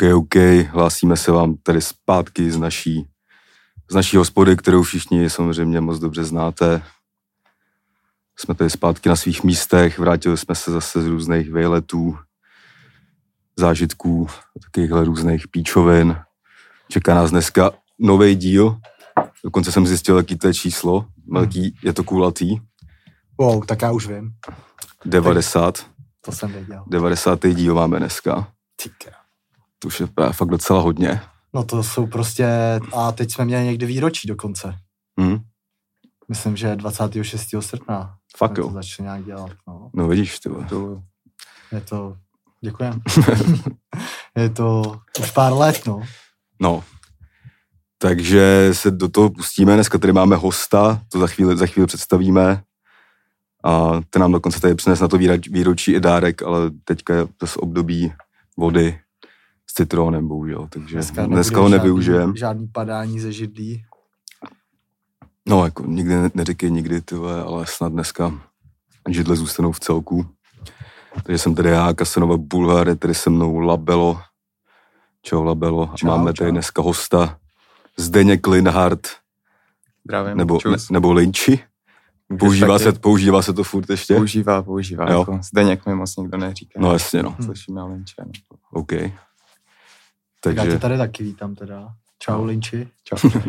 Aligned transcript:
OK, 0.00 0.14
OK, 0.14 0.34
hlásíme 0.70 1.16
se 1.16 1.32
vám 1.32 1.56
tady 1.62 1.80
zpátky 1.80 2.50
z 2.50 2.56
naší, 2.56 3.06
z 3.90 3.94
naší 3.94 4.16
hospody, 4.16 4.56
kterou 4.56 4.82
všichni 4.82 5.30
samozřejmě 5.30 5.80
moc 5.80 5.98
dobře 5.98 6.24
znáte. 6.24 6.82
Jsme 8.38 8.54
tady 8.54 8.70
zpátky 8.70 9.08
na 9.08 9.16
svých 9.16 9.44
místech, 9.44 9.98
vrátili 9.98 10.36
jsme 10.38 10.54
se 10.54 10.70
zase 10.70 11.02
z 11.02 11.06
různých 11.06 11.50
vejletů, 11.50 12.18
zážitků, 13.56 14.28
takovýchhle 14.62 15.04
různých 15.04 15.48
píčovin. 15.48 16.16
Čeká 16.88 17.14
nás 17.14 17.30
dneska 17.30 17.70
nový 17.98 18.34
díl, 18.34 18.76
dokonce 19.44 19.72
jsem 19.72 19.86
zjistil, 19.86 20.16
jaký 20.16 20.38
to 20.38 20.46
je 20.46 20.54
číslo, 20.54 21.06
velký, 21.32 21.74
je 21.82 21.92
to 21.92 22.04
kulatý, 22.04 22.56
Wow, 23.38 23.66
tak 23.66 23.82
já 23.82 23.92
už 23.92 24.06
vím. 24.06 24.32
90, 25.04 25.86
To 26.20 26.32
jsem 26.32 26.52
věděl. 26.52 26.84
90. 26.86 27.46
díl 27.54 27.74
máme 27.74 27.98
dneska. 27.98 28.52
Ty 28.82 28.88
krá- 28.88 29.19
To 29.82 29.88
už 29.88 30.00
je 30.00 30.06
právě 30.06 30.32
fakt 30.32 30.48
docela 30.48 30.80
hodně. 30.80 31.20
No 31.54 31.64
to 31.64 31.82
jsou 31.82 32.06
prostě, 32.06 32.46
a 32.96 33.12
teď 33.12 33.32
jsme 33.32 33.44
měli 33.44 33.64
někdy 33.64 33.86
výročí 33.86 34.28
dokonce. 34.28 34.74
Hm? 35.20 35.38
Myslím, 36.28 36.56
že 36.56 36.76
26. 36.76 37.48
srpna. 37.60 38.16
Fakt 38.36 38.58
jo. 38.58 38.66
To 38.66 38.72
začali 38.72 39.04
nějak 39.04 39.24
dělat, 39.24 39.50
no. 39.68 39.90
No 39.94 40.08
vidíš, 40.08 40.38
ty. 40.38 40.48
To, 40.68 41.02
Je 41.72 41.80
to, 41.80 42.16
děkujem. 42.60 43.00
je 44.36 44.48
to 44.50 45.00
už 45.20 45.30
pár 45.30 45.52
let, 45.52 45.82
no. 45.86 46.02
No. 46.60 46.84
Takže 47.98 48.70
se 48.72 48.90
do 48.90 49.08
toho 49.08 49.30
pustíme. 49.30 49.74
Dneska 49.74 49.98
tady 49.98 50.12
máme 50.12 50.36
hosta, 50.36 51.02
to 51.08 51.18
za 51.18 51.26
chvíli, 51.26 51.56
za 51.56 51.66
chvíli 51.66 51.86
představíme. 51.86 52.62
A 53.64 54.00
ten 54.10 54.22
nám 54.22 54.32
dokonce 54.32 54.60
tady 54.60 54.74
přines 54.74 55.00
na 55.00 55.08
to 55.08 55.18
výročí 55.50 55.92
i 55.92 56.00
dárek, 56.00 56.42
ale 56.42 56.70
teďka 56.84 57.14
je 57.14 57.26
to 57.36 57.46
z 57.46 57.56
období 57.56 58.12
vody 58.56 59.00
s 59.70 59.72
citronem, 59.72 60.28
bohužel. 60.28 60.68
Takže 60.70 60.94
dneska, 60.94 61.26
dneska 61.26 61.56
ho 61.60 61.68
nebude 61.68 61.78
nevyužijeme. 61.78 62.20
Žádný, 62.24 62.38
žádný 62.38 62.68
padání 62.68 63.20
ze 63.20 63.32
židlí. 63.32 63.84
No, 65.48 65.64
jako 65.64 65.82
nikdy 65.86 66.14
ne- 66.14 66.30
neříkej 66.34 66.70
nikdy, 66.70 67.00
ty 67.00 67.14
vole, 67.14 67.42
ale 67.42 67.66
snad 67.66 67.92
dneska 67.92 68.32
židle 69.08 69.36
zůstanou 69.36 69.72
v 69.72 69.80
celku. 69.80 70.26
Takže 71.22 71.38
jsem 71.38 71.54
tady 71.54 71.68
já, 71.68 71.92
Kasanova 71.94 72.36
Bulhar, 72.36 72.88
je 72.88 72.96
tady 72.96 73.14
se 73.14 73.30
mnou 73.30 73.58
Labelo. 73.58 74.20
Čau 75.22 75.42
Labelo. 75.42 75.90
A 75.92 75.96
Čau, 75.96 76.06
máme 76.06 76.32
čau. 76.32 76.38
tady 76.38 76.50
dneska 76.50 76.82
hosta 76.82 77.38
Zdeněk 77.96 78.46
Linhardt, 78.46 79.08
zdravím. 80.04 80.36
nebo, 80.36 80.58
ne, 80.70 80.76
nebo 80.90 81.12
Linči. 81.12 81.60
Používá 82.38 82.78
se, 82.78 82.92
používá 82.92 83.42
se 83.42 83.52
to 83.52 83.64
furt 83.64 83.90
ještě? 83.90 84.14
Používá, 84.14 84.62
používá. 84.62 85.10
Jo. 85.12 85.18
Jako, 85.18 85.38
Zdeněk 85.42 85.86
mi 85.86 85.94
moc 85.94 86.16
nikdo 86.16 86.38
neříká. 86.38 86.80
No 86.82 86.92
jasně, 86.92 87.22
no. 87.22 87.36
Slyším 87.44 87.76
já 87.76 87.84
Linče. 87.84 88.14
No. 88.26 88.32
OK. 88.72 88.92
Tak 90.40 90.56
já 90.56 90.62
tě 90.62 90.68
Takže, 90.68 90.78
tady 90.78 90.98
taky 90.98 91.22
vítám 91.24 91.54
teda. 91.54 91.94
Čau, 92.18 92.32
No. 92.38 92.44
Linči. 92.44 92.88
Čau. 93.04 93.30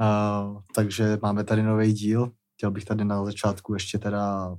Uh, 0.00 0.60
takže 0.74 1.18
máme 1.22 1.44
tady 1.44 1.62
nový 1.62 1.92
díl. 1.92 2.30
Chtěl 2.54 2.70
bych 2.70 2.84
tady 2.84 3.04
na 3.04 3.24
začátku 3.24 3.74
ještě 3.74 3.98
teda 3.98 4.56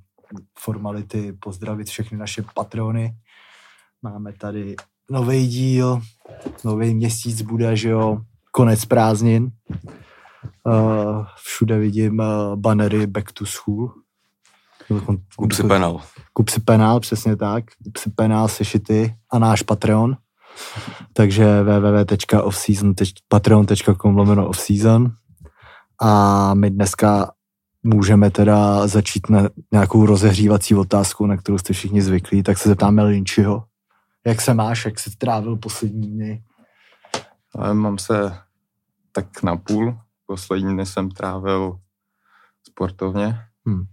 formality 0.59 1.33
pozdravit 1.33 1.87
všechny 1.87 2.17
naše 2.17 2.43
patrony. 2.55 3.15
Máme 4.01 4.33
tady 4.33 4.75
nový 5.11 5.47
díl, 5.47 6.01
nový 6.65 6.93
měsíc 6.95 7.41
bude, 7.41 7.75
že 7.75 7.89
jo, 7.89 8.21
konec 8.51 8.85
prázdnin. 8.85 9.51
Uh, 10.63 11.25
všude 11.35 11.79
vidím 11.79 12.19
uh, 12.19 12.55
bannery 12.55 13.07
Back 13.07 13.31
to 13.31 13.45
School. 13.45 13.93
kup 15.35 15.51
si 15.53 15.63
penal. 15.63 16.01
Kup 16.33 16.49
si 16.49 16.59
penál, 16.61 16.99
přesně 16.99 17.35
tak. 17.35 17.63
Kup 17.83 17.97
si 17.97 18.09
penál, 18.09 18.47
sešity 18.47 19.15
a 19.31 19.39
náš 19.39 19.61
Patreon. 19.61 20.17
Takže 21.13 21.63
www.offseason.patreon.com 21.63 24.17
lomeno 24.17 24.47
offseason. 24.47 25.11
A 26.01 26.53
my 26.53 26.69
dneska 26.69 27.31
můžeme 27.83 28.31
teda 28.31 28.87
začít 28.87 29.29
na 29.29 29.49
nějakou 29.71 30.05
rozehřívací 30.05 30.75
otázku, 30.75 31.25
na 31.25 31.37
kterou 31.37 31.57
jste 31.57 31.73
všichni 31.73 32.01
zvyklí, 32.01 32.43
tak 32.43 32.57
se 32.57 32.69
zeptáme 32.69 33.03
Lynčiho. 33.03 33.63
Jak 34.25 34.41
se 34.41 34.53
máš, 34.53 34.85
jak 34.85 34.99
jsi 34.99 35.17
trávil 35.17 35.57
poslední 35.57 36.11
dny? 36.11 36.43
Mám 37.73 37.97
se 37.97 38.37
tak 39.11 39.43
na 39.43 39.57
půl. 39.57 39.99
Poslední 40.25 40.73
dny 40.73 40.85
jsem 40.85 41.11
trávil 41.11 41.79
sportovně. 42.67 43.39
Hmm. 43.65 43.83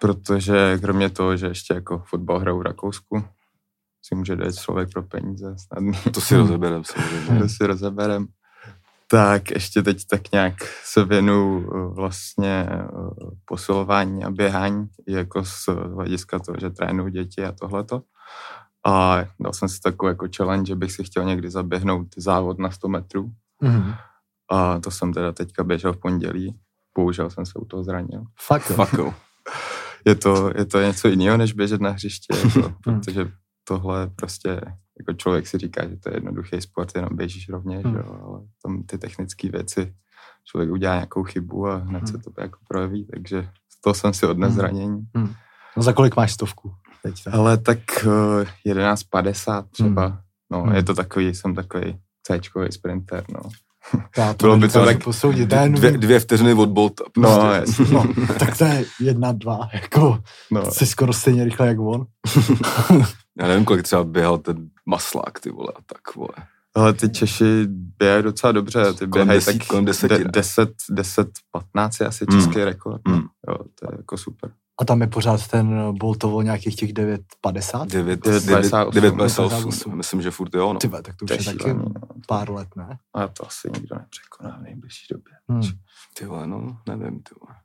Protože 0.00 0.78
kromě 0.78 1.10
toho, 1.10 1.36
že 1.36 1.46
ještě 1.46 1.74
jako 1.74 1.98
fotbal 1.98 2.38
hraju 2.38 2.58
v 2.58 2.62
Rakousku, 2.62 3.24
si 4.06 4.14
může 4.14 4.36
dát 4.36 4.54
člověk 4.54 4.88
pro 4.92 5.02
peníze 5.02 5.54
snadný. 5.58 5.92
To 6.14 6.20
si 6.20 6.36
rozeberem 6.36 6.84
samozřejmě. 6.84 7.40
to 7.40 7.48
si 7.48 7.66
rozeberem. 7.66 8.26
Tak 9.10 9.50
ještě 9.50 9.82
teď 9.82 10.06
tak 10.10 10.32
nějak 10.32 10.54
se 10.84 11.04
věnu 11.04 11.66
eh, 11.66 11.94
vlastně 11.94 12.66
eh, 12.70 12.86
posilování 13.44 14.24
a 14.24 14.30
běhání, 14.30 14.88
jako 15.08 15.44
z 15.44 15.68
hlediska 15.94 16.38
toho, 16.38 16.56
že 16.60 16.70
trénuju 16.70 17.08
děti 17.08 17.44
a 17.44 17.52
tohleto. 17.52 18.02
A 18.86 19.24
dal 19.40 19.52
jsem 19.52 19.68
si 19.68 19.80
takovou 19.80 20.08
jako 20.08 20.26
challenge, 20.36 20.66
že 20.68 20.74
bych 20.74 20.92
si 20.92 21.04
chtěl 21.04 21.24
někdy 21.24 21.50
zaběhnout 21.50 22.06
závod 22.16 22.58
na 22.58 22.70
100 22.70 22.88
metrů. 22.88 23.32
Mhm. 23.62 23.94
A 24.50 24.80
to 24.80 24.90
jsem 24.90 25.12
teda 25.12 25.32
teďka 25.32 25.64
běžel 25.64 25.92
v 25.92 26.00
pondělí. 26.00 26.58
Bohužel 26.96 27.30
jsem 27.30 27.46
se 27.46 27.52
u 27.58 27.64
toho 27.64 27.84
zranil. 27.84 28.24
Fakt 28.46 28.70
jo. 28.70 28.76
Fakt 28.76 28.92
jo. 28.98 29.14
Je 30.04 30.14
to, 30.14 30.50
je 30.56 30.64
to 30.64 30.80
něco 30.80 31.08
jiného, 31.08 31.36
než 31.36 31.52
běžet 31.52 31.80
na 31.80 31.90
hřiště, 31.90 32.34
jako, 32.44 32.74
protože 32.84 33.30
tohle 33.64 34.06
prostě, 34.16 34.48
jako 34.98 35.12
člověk 35.16 35.46
si 35.46 35.58
říká, 35.58 35.88
že 35.88 35.96
to 35.96 36.08
je 36.10 36.16
jednoduchý 36.16 36.60
sport, 36.60 36.92
jenom 36.94 37.10
běžíš 37.16 37.48
rovně, 37.48 37.78
Hmm. 37.78 37.92
že 37.92 37.98
jo, 37.98 38.18
ale 38.26 38.40
tam 38.62 38.82
ty 38.82 38.98
technické 38.98 39.50
věci, 39.50 39.94
člověk 40.44 40.70
udělá 40.70 40.94
nějakou 40.94 41.22
chybu 41.22 41.68
a 41.68 41.76
hned 41.76 42.08
se 42.08 42.18
to 42.18 42.30
jako 42.40 42.58
projeví, 42.68 43.06
takže 43.12 43.48
to 43.84 43.94
jsem 43.94 44.14
si 44.14 44.26
odnes 44.26 44.48
Hmm. 44.48 44.56
zranění. 44.56 45.06
No 45.76 45.82
za 45.82 45.92
kolik 45.92 46.16
máš 46.16 46.32
stovku? 46.32 46.72
Teď 47.02 47.24
tak. 47.24 47.34
Ale 47.34 47.58
tak 47.58 47.78
uh, 48.06 48.44
11.50 48.66 49.62
třeba, 49.70 50.06
Hmm. 50.06 50.18
no, 50.50 50.62
Hmm. 50.62 50.74
je 50.74 50.82
to 50.82 50.94
takový, 50.94 51.34
jsem 51.34 51.54
takový 51.54 51.98
C-čkový 52.22 52.72
sprinter, 52.72 53.24
no. 53.32 53.40
Já 54.16 54.34
bylo 54.34 54.56
by 54.56 54.68
to 54.68 54.84
tak 54.84 55.04
posoudit. 55.04 55.48
Dvě, 55.48 55.68
vím- 55.90 56.00
dvě 56.00 56.20
vteřiny 56.20 56.54
od 56.54 56.68
Bolta. 56.68 57.04
No, 57.16 57.36
prostě. 57.38 57.80
jasně. 57.80 57.94
No, 57.94 58.04
tak 58.38 58.58
to 58.58 58.64
je 58.64 58.84
jedna, 59.00 59.32
dva, 59.32 59.68
jako 59.72 60.18
no. 60.50 60.70
jsi 60.70 60.86
skoro 60.86 61.12
stejně 61.12 61.44
rychle 61.44 61.66
jak 61.68 61.78
on. 61.80 62.06
Já 63.40 63.48
nevím, 63.48 63.64
kolik 63.64 63.82
třeba 63.82 64.04
běhal 64.04 64.38
ten 64.38 64.68
maslák, 64.86 65.40
ty 65.40 65.50
vole, 65.50 65.72
a 65.76 65.80
tak, 65.86 66.14
vole. 66.14 66.28
Ale 66.76 66.92
ty 66.92 67.08
Češi 67.08 67.66
běhají 67.68 68.22
docela 68.22 68.52
dobře, 68.52 68.94
ty 68.94 69.06
běhají 69.06 69.38
desít- 69.40 69.58
tak 69.58 69.66
kolem 69.66 69.84
deseti, 69.84 70.14
de, 70.18 70.24
ne? 70.24 70.30
10, 70.30 70.70
10, 70.90 71.28
15 71.50 72.00
je 72.00 72.06
asi 72.06 72.24
Mm. 72.30 72.36
český 72.40 72.64
rekord. 72.64 73.02
no. 73.08 73.14
Mm. 73.16 73.22
Jo, 73.48 73.56
to 73.80 73.86
je 73.92 73.96
jako 73.96 74.16
super. 74.18 74.50
A 74.80 74.84
tam 74.84 75.00
je 75.00 75.06
pořád 75.06 75.46
ten 75.48 75.94
Boltovo 75.98 76.42
nějakých 76.42 76.76
těch 76.76 76.92
9,50? 76.92 77.86
9, 77.88 78.20
9,58. 78.20 78.90
9,58. 78.92 79.94
Myslím, 79.94 80.22
že 80.22 80.30
furt 80.30 80.54
jo, 80.54 80.72
no. 80.72 80.78
Ty 80.78 80.88
vole, 80.88 81.02
tak 81.02 81.16
to 81.16 81.24
už 81.24 81.28
To 81.28 81.34
je 81.34 81.44
taky 81.44 81.74
no. 81.74 81.84
pár 82.28 82.50
let, 82.50 82.68
ne? 82.76 82.98
Ale 83.14 83.28
to 83.28 83.46
asi 83.46 83.68
nikdo 83.74 83.96
nepřekoná 83.98 84.56
v 84.58 84.62
nejbližší 84.62 85.06
době. 85.10 85.32
Hmm. 85.48 85.62
Ty 86.18 86.26
vole, 86.26 86.46
no, 86.46 86.78
nevím, 86.88 87.22
ty 87.22 87.34
vole. 87.40 87.56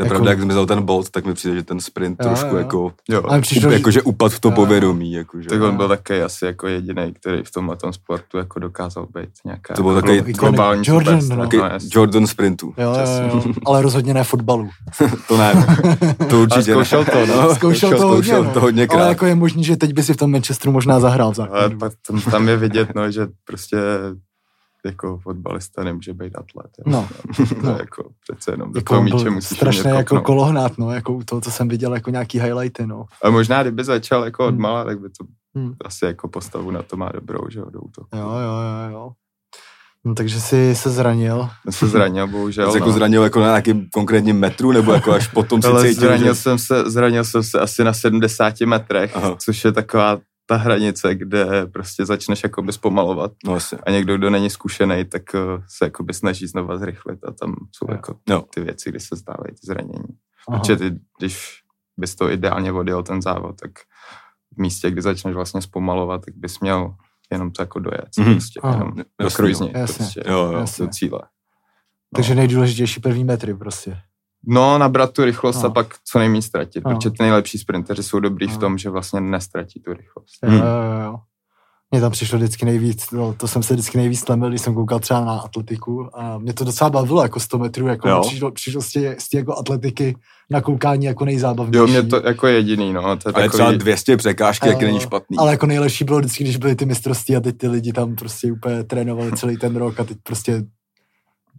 To 0.00 0.04
je 0.04 0.06
Jako- 0.06 0.14
pravda, 0.14 0.30
jak 0.30 0.40
zmizel 0.40 0.66
ten 0.66 0.82
Bolt, 0.82 1.10
tak 1.10 1.24
mi 1.26 1.34
přijde, 1.34 1.54
že 1.56 1.62
ten 1.62 1.80
sprint 1.80 2.16
Jo, 2.20 2.28
trošku 2.28 2.46
jo. 2.54 2.56
jako, 2.56 2.92
Jo, 3.08 3.22
Ale 3.28 3.40
přišlo, 3.40 3.68
up, 3.68 3.70
že- 3.72 3.76
jako 3.78 3.90
že 3.90 4.02
upad 4.02 4.32
v 4.32 4.40
to 4.40 4.48
Jo, 4.48 4.52
povědomí, 4.54 5.12
jako, 5.12 5.42
že. 5.42 5.48
tak 5.48 5.62
on 5.62 5.76
byl 5.76 5.88
taky 5.88 6.22
asi 6.22 6.44
jako 6.44 6.66
jediný, 6.68 7.14
který 7.20 7.42
v 7.44 7.50
tomhle 7.50 7.76
tom 7.76 7.92
sportu 7.92 8.38
jako 8.38 8.58
dokázal 8.58 9.06
být 9.14 9.28
nějaká 9.44 9.74
To 9.74 9.82
byl 9.82 9.94
takový- 9.94 10.20
glo- 10.20 10.38
globální 10.40 10.82
Jordan, 10.86 11.20
no. 11.28 11.36
Taky 11.36 11.56
no, 11.56 11.64
jasně. 11.64 11.88
Jordan 11.92 12.26
sprintu. 12.26 12.74
Jo, 12.78 12.92
jo, 12.94 13.30
jo, 13.46 13.52
ale 13.66 13.82
rozhodně 13.82 14.14
ne 14.14 14.24
fotbalu. 14.24 14.68
To 15.28 15.36
ne, 15.36 15.52
to 16.28 16.36
Ale 16.36 16.42
určitě 16.42 16.62
zkoušel 16.72 17.04
ne. 17.04 17.10
to, 17.12 17.26
no. 17.26 17.54
Zkoušel 17.54 17.90
to 17.90 17.96
hodně, 18.08 18.22
zkoušel 18.24 18.44
no. 18.44 18.50
to 18.50 18.60
hodněkrát. 18.60 19.00
Ale 19.00 19.08
jako 19.08 19.26
je 19.26 19.34
možný, 19.34 19.64
že 19.64 19.76
teď 19.76 19.92
by 19.94 20.02
si 20.02 20.14
v 20.14 20.16
tom 20.16 20.30
Manchesteru 20.32 20.72
možná 20.72 21.00
zahrál 21.00 21.32
v 21.32 21.38
Ale 21.40 21.70
tam 22.30 22.48
je 22.48 22.56
vidět, 22.56 22.88
no, 22.94 23.10
že 23.10 23.26
prostě 23.44 23.76
jako 24.84 25.18
fotbalista 25.18 25.84
nemůže 25.84 26.14
být 26.14 26.36
atlet. 26.36 26.70
jo. 26.78 26.84
No, 26.86 27.08
to 27.36 27.66
no. 27.66 27.70
je 27.72 27.76
jako 27.78 28.10
přece 28.30 28.50
jenom 28.50 28.72
do 28.72 28.78
Jako 28.78 28.94
toho 28.94 29.02
míče 29.04 29.30
musíš 29.30 29.56
strašně 29.58 29.82
umět 29.82 29.96
jako 29.96 30.20
kolohnát, 30.20 30.78
no, 30.78 30.90
jako 30.92 31.12
u 31.12 31.22
toho, 31.22 31.40
co 31.40 31.50
jsem 31.50 31.68
viděl, 31.68 31.94
jako 31.94 32.10
nějaký 32.10 32.40
highlighty, 32.40 32.86
no. 32.86 33.04
A 33.24 33.30
možná, 33.30 33.62
kdyby 33.62 33.84
začal 33.84 34.24
jako 34.24 34.46
od 34.46 34.50
Hmm. 34.50 34.60
mala, 34.60 34.84
tak 34.84 35.00
by 35.00 35.08
to 35.08 35.24
Hmm. 35.54 35.74
asi 35.84 36.04
jako 36.04 36.28
postavu 36.28 36.70
na 36.70 36.82
to 36.82 36.96
má 36.96 37.08
dobrou, 37.14 37.40
že 37.50 37.58
jo, 37.58 37.66
do 37.70 37.80
útoku. 37.80 38.08
Jo, 38.16 38.20
jo, 38.22 38.30
jo, 38.32 38.92
jo. 38.92 39.10
No, 40.04 40.14
takže 40.14 40.40
jsi 40.40 40.74
se 40.74 40.90
zranil. 40.90 41.48
Já 41.66 41.72
se 41.72 41.86
zranil, 41.86 42.26
bohužel. 42.28 42.70
Jsi 42.72 42.76
jako 42.76 42.86
no. 42.88 42.92
zranil 42.92 43.22
jako 43.22 43.40
na 43.40 43.46
nějakým 43.46 43.86
konkrétním 43.92 44.38
metru, 44.38 44.72
nebo 44.72 44.92
jako 44.92 45.12
až 45.12 45.26
potom 45.26 45.62
si 45.62 45.68
Ale 45.68 45.82
cítil, 45.88 46.00
zranil, 46.08 46.26
že... 46.26 46.34
jsem 46.34 46.58
se, 46.58 46.90
zranil 46.90 47.24
jsem 47.24 47.42
se 47.42 47.60
asi 47.60 47.84
na 47.84 47.92
70 47.92 48.60
metrech. 48.60 49.16
Aha. 49.16 49.36
což 49.38 49.64
je 49.64 49.72
taková 49.72 50.18
ta 50.50 50.56
hranice, 50.56 51.14
kde 51.14 51.66
prostě 51.66 52.06
začneš 52.06 52.42
jakoby 52.42 52.72
zpomalovat 52.72 53.32
No 53.44 53.54
jasně. 53.54 53.78
a 53.86 53.90
někdo, 53.90 54.16
kdo 54.18 54.30
není 54.30 54.50
zkušený, 54.50 55.04
tak 55.04 55.34
eh, 55.34 55.38
se 55.68 55.84
jakoby 55.84 56.14
snaží 56.14 56.46
znova 56.46 56.78
zrychlit 56.78 57.24
a 57.24 57.32
tam 57.32 57.54
jsou 57.72 57.86
Jo. 57.88 57.94
jako 57.94 58.14
ty 58.54 58.60
věci, 58.60 58.90
kdy 58.90 59.00
se 59.00 59.16
stávají 59.16 59.50
ty 59.54 59.60
zranění. 59.66 60.04
Aha. 60.48 60.58
Protože 60.58 60.76
ty, 60.76 60.90
když 61.18 61.48
bys 61.96 62.14
to 62.14 62.30
ideálně 62.30 62.72
odjel 62.72 63.02
ten 63.02 63.22
závod, 63.22 63.56
tak 63.60 63.70
v 64.56 64.60
místě, 64.60 64.90
kdy 64.90 65.02
začneš 65.02 65.34
vlastně 65.34 65.62
zpomalovat, 65.62 66.24
tak 66.24 66.34
bys 66.36 66.60
měl 66.60 66.94
jenom 67.32 67.50
to 67.50 67.62
jako 67.62 67.78
dojet, 67.78 68.08
Mhm. 68.18 68.32
prostě, 68.32 68.60
Aha. 68.62 68.74
jenom 68.74 68.94
do 68.96 69.04
Jasně. 69.22 69.68
prostě, 69.96 70.22
Jo, 70.26 70.38
jo. 70.52 70.64
Do 70.78 70.88
cíle. 70.88 71.20
Takže 72.14 72.34
nejdůležitější 72.34 73.00
první 73.00 73.24
metry 73.24 73.54
prostě. 73.54 73.98
No, 74.46 74.78
nabrat 74.78 75.12
tu 75.12 75.24
rychlost 75.24 75.62
No. 75.62 75.68
a 75.68 75.70
pak 75.72 75.86
co 76.04 76.18
nejméně 76.18 76.42
ztratit, 76.42 76.84
No. 76.84 76.90
protože 76.94 77.10
ty 77.10 77.16
nejlepší 77.20 77.58
sprinteři 77.58 78.02
jsou 78.02 78.20
dobrý 78.20 78.46
v 78.46 78.52
No. 78.52 78.58
tom, 78.58 78.78
že 78.78 78.90
vlastně 78.90 79.20
nestratí 79.20 79.80
tu 79.80 79.92
rychlost. 79.92 80.38
Jo, 80.42 80.50
Hmm. 80.50 80.58
jo, 80.58 81.00
jo. 81.04 81.16
Mně 81.92 82.00
tam 82.00 82.12
přišlo 82.12 82.38
vždycky 82.38 82.64
nejvíc, 82.64 83.10
no, 83.10 83.32
to 83.34 83.48
jsem 83.48 83.62
se 83.62 83.74
vždycky 83.74 83.98
nejvíc 83.98 84.22
tlemil, 84.24 84.48
když 84.48 84.60
jsem 84.60 84.74
koukal 84.74 84.98
třeba 85.00 85.24
na 85.24 85.38
atletiku 85.40 86.08
a 86.18 86.38
mě 86.38 86.52
to 86.52 86.64
docela 86.64 86.90
bavilo, 86.90 87.22
jako 87.22 87.40
100 87.40 87.58
metrů, 87.58 87.86
jako 87.86 88.08
Jo. 88.08 88.20
přišlo, 88.26 88.50
přišlo 88.50 88.82
z, 88.82 88.88
tě, 88.90 89.16
z 89.18 89.28
tě 89.28 89.38
jako 89.38 89.58
atletiky 89.58 90.16
na 90.50 90.60
koukání 90.60 91.04
jako 91.06 91.24
nejzábavnější. 91.24 91.78
Jo, 91.78 91.86
mě 91.86 92.02
to 92.02 92.22
jako 92.26 92.46
jediný, 92.46 92.92
no, 92.92 93.02
to 93.16 93.28
je 93.28 93.32
Ale 93.34 93.48
třeba 93.48 93.64
takový, 93.64 93.78
200 93.78 94.16
překážky, 94.16 94.68
jak 94.68 94.82
není 94.82 95.00
špatný. 95.00 95.38
Ale 95.38 95.50
jako 95.50 95.66
nejlepší 95.66 96.04
bylo 96.04 96.18
vždycky, 96.18 96.44
když 96.44 96.56
byly 96.56 96.74
ty 96.76 96.84
mistrovství 96.84 97.36
a 97.36 97.40
teď 97.40 97.56
ty 97.58 97.68
lidi 97.68 97.92
tam 97.92 98.14
prostě 98.16 98.52
úplně 98.52 98.84
trénovali 98.84 99.32
celý 99.32 99.56
ten 99.56 99.76
rok 99.76 100.00
a 100.00 100.04
teď 100.04 100.18
prostě 100.22 100.62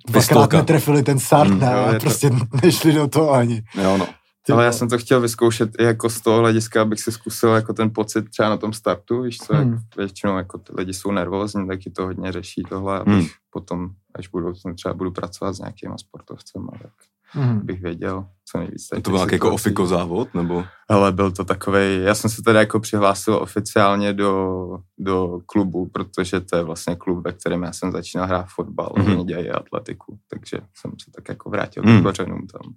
dvakrát 0.07 0.51
netrefili 0.53 1.03
ten 1.03 1.19
start, 1.19 1.49
Mm, 1.49 1.59
ne, 1.59 1.71
jo, 1.73 1.87
je 1.87 1.93
to- 1.93 1.99
prostě 1.99 2.29
nešli 2.63 2.93
do 2.93 3.07
toho 3.07 3.31
ani. 3.31 3.63
Jo, 3.83 3.97
no. 3.97 4.07
Ty 4.45 4.53
ale 4.53 4.65
já 4.65 4.71
jsem 4.71 4.89
to 4.89 4.97
chtěl 4.97 5.21
vyzkoušet 5.21 5.69
i 5.79 5.83
jako 5.83 6.09
z 6.09 6.21
toho 6.21 6.39
hlediska, 6.39 6.81
abych 6.81 6.99
si 6.99 7.11
zkusil 7.11 7.49
jako 7.49 7.73
ten 7.73 7.91
pocit 7.93 8.29
třeba 8.29 8.49
na 8.49 8.57
tom 8.57 8.73
startu, 8.73 9.21
víš 9.21 9.37
co, 9.37 9.55
Hmm. 9.55 9.73
jak 9.73 9.81
většinou 9.97 10.37
jako 10.37 10.57
ty 10.57 10.73
lidi 10.77 10.93
jsou 10.93 11.11
nervózní, 11.11 11.67
taky 11.67 11.89
to 11.91 12.05
hodně 12.05 12.31
řeší 12.31 12.63
tohle, 12.69 12.99
abych 12.99 13.13
Hmm. 13.13 13.25
potom, 13.49 13.89
až 14.15 14.27
budu 14.27 14.53
třeba 14.75 14.93
budu 14.93 15.11
pracovat 15.11 15.53
s 15.53 15.59
nějakýma 15.59 15.97
sportovcem, 15.97 16.67
tak 16.81 16.91
Mhm. 17.35 17.65
bych 17.65 17.81
věděl 17.81 18.25
co 18.51 18.57
nejvíc. 18.57 18.87
tady 18.87 19.01
To 19.01 19.09
byl 19.09 19.17
nějaký 19.17 19.35
jako 19.35 19.51
ofiko 19.53 19.87
závod, 19.87 20.33
nebo? 20.33 20.63
Ale 20.89 21.11
byl 21.11 21.31
to 21.31 21.43
takový, 21.45 21.79
já 22.03 22.15
jsem 22.15 22.29
se 22.29 22.41
teda 22.41 22.59
jako 22.59 22.79
přihlásil 22.79 23.35
oficiálně 23.35 24.13
do, 24.13 24.57
do 24.97 25.39
klubu, 25.45 25.87
protože 25.93 26.39
to 26.41 26.55
je 26.55 26.63
vlastně 26.63 26.95
klub, 26.95 27.23
ve 27.25 27.31
kterém 27.31 27.63
já 27.63 27.73
jsem 27.73 27.91
začínal 27.91 28.27
hrát 28.27 28.45
fotbal, 28.55 28.87
mm-hmm. 28.87 29.11
oni 29.11 29.23
dělají 29.23 29.49
atletiku, 29.49 30.19
takže 30.29 30.57
jsem 30.75 30.91
se 31.03 31.11
tak 31.15 31.29
jako 31.29 31.49
vrátil 31.49 31.83
Mhm. 31.83 31.93
mm. 31.93 31.99
k 32.01 32.03
kořenům 32.03 32.47
tam. 32.47 32.73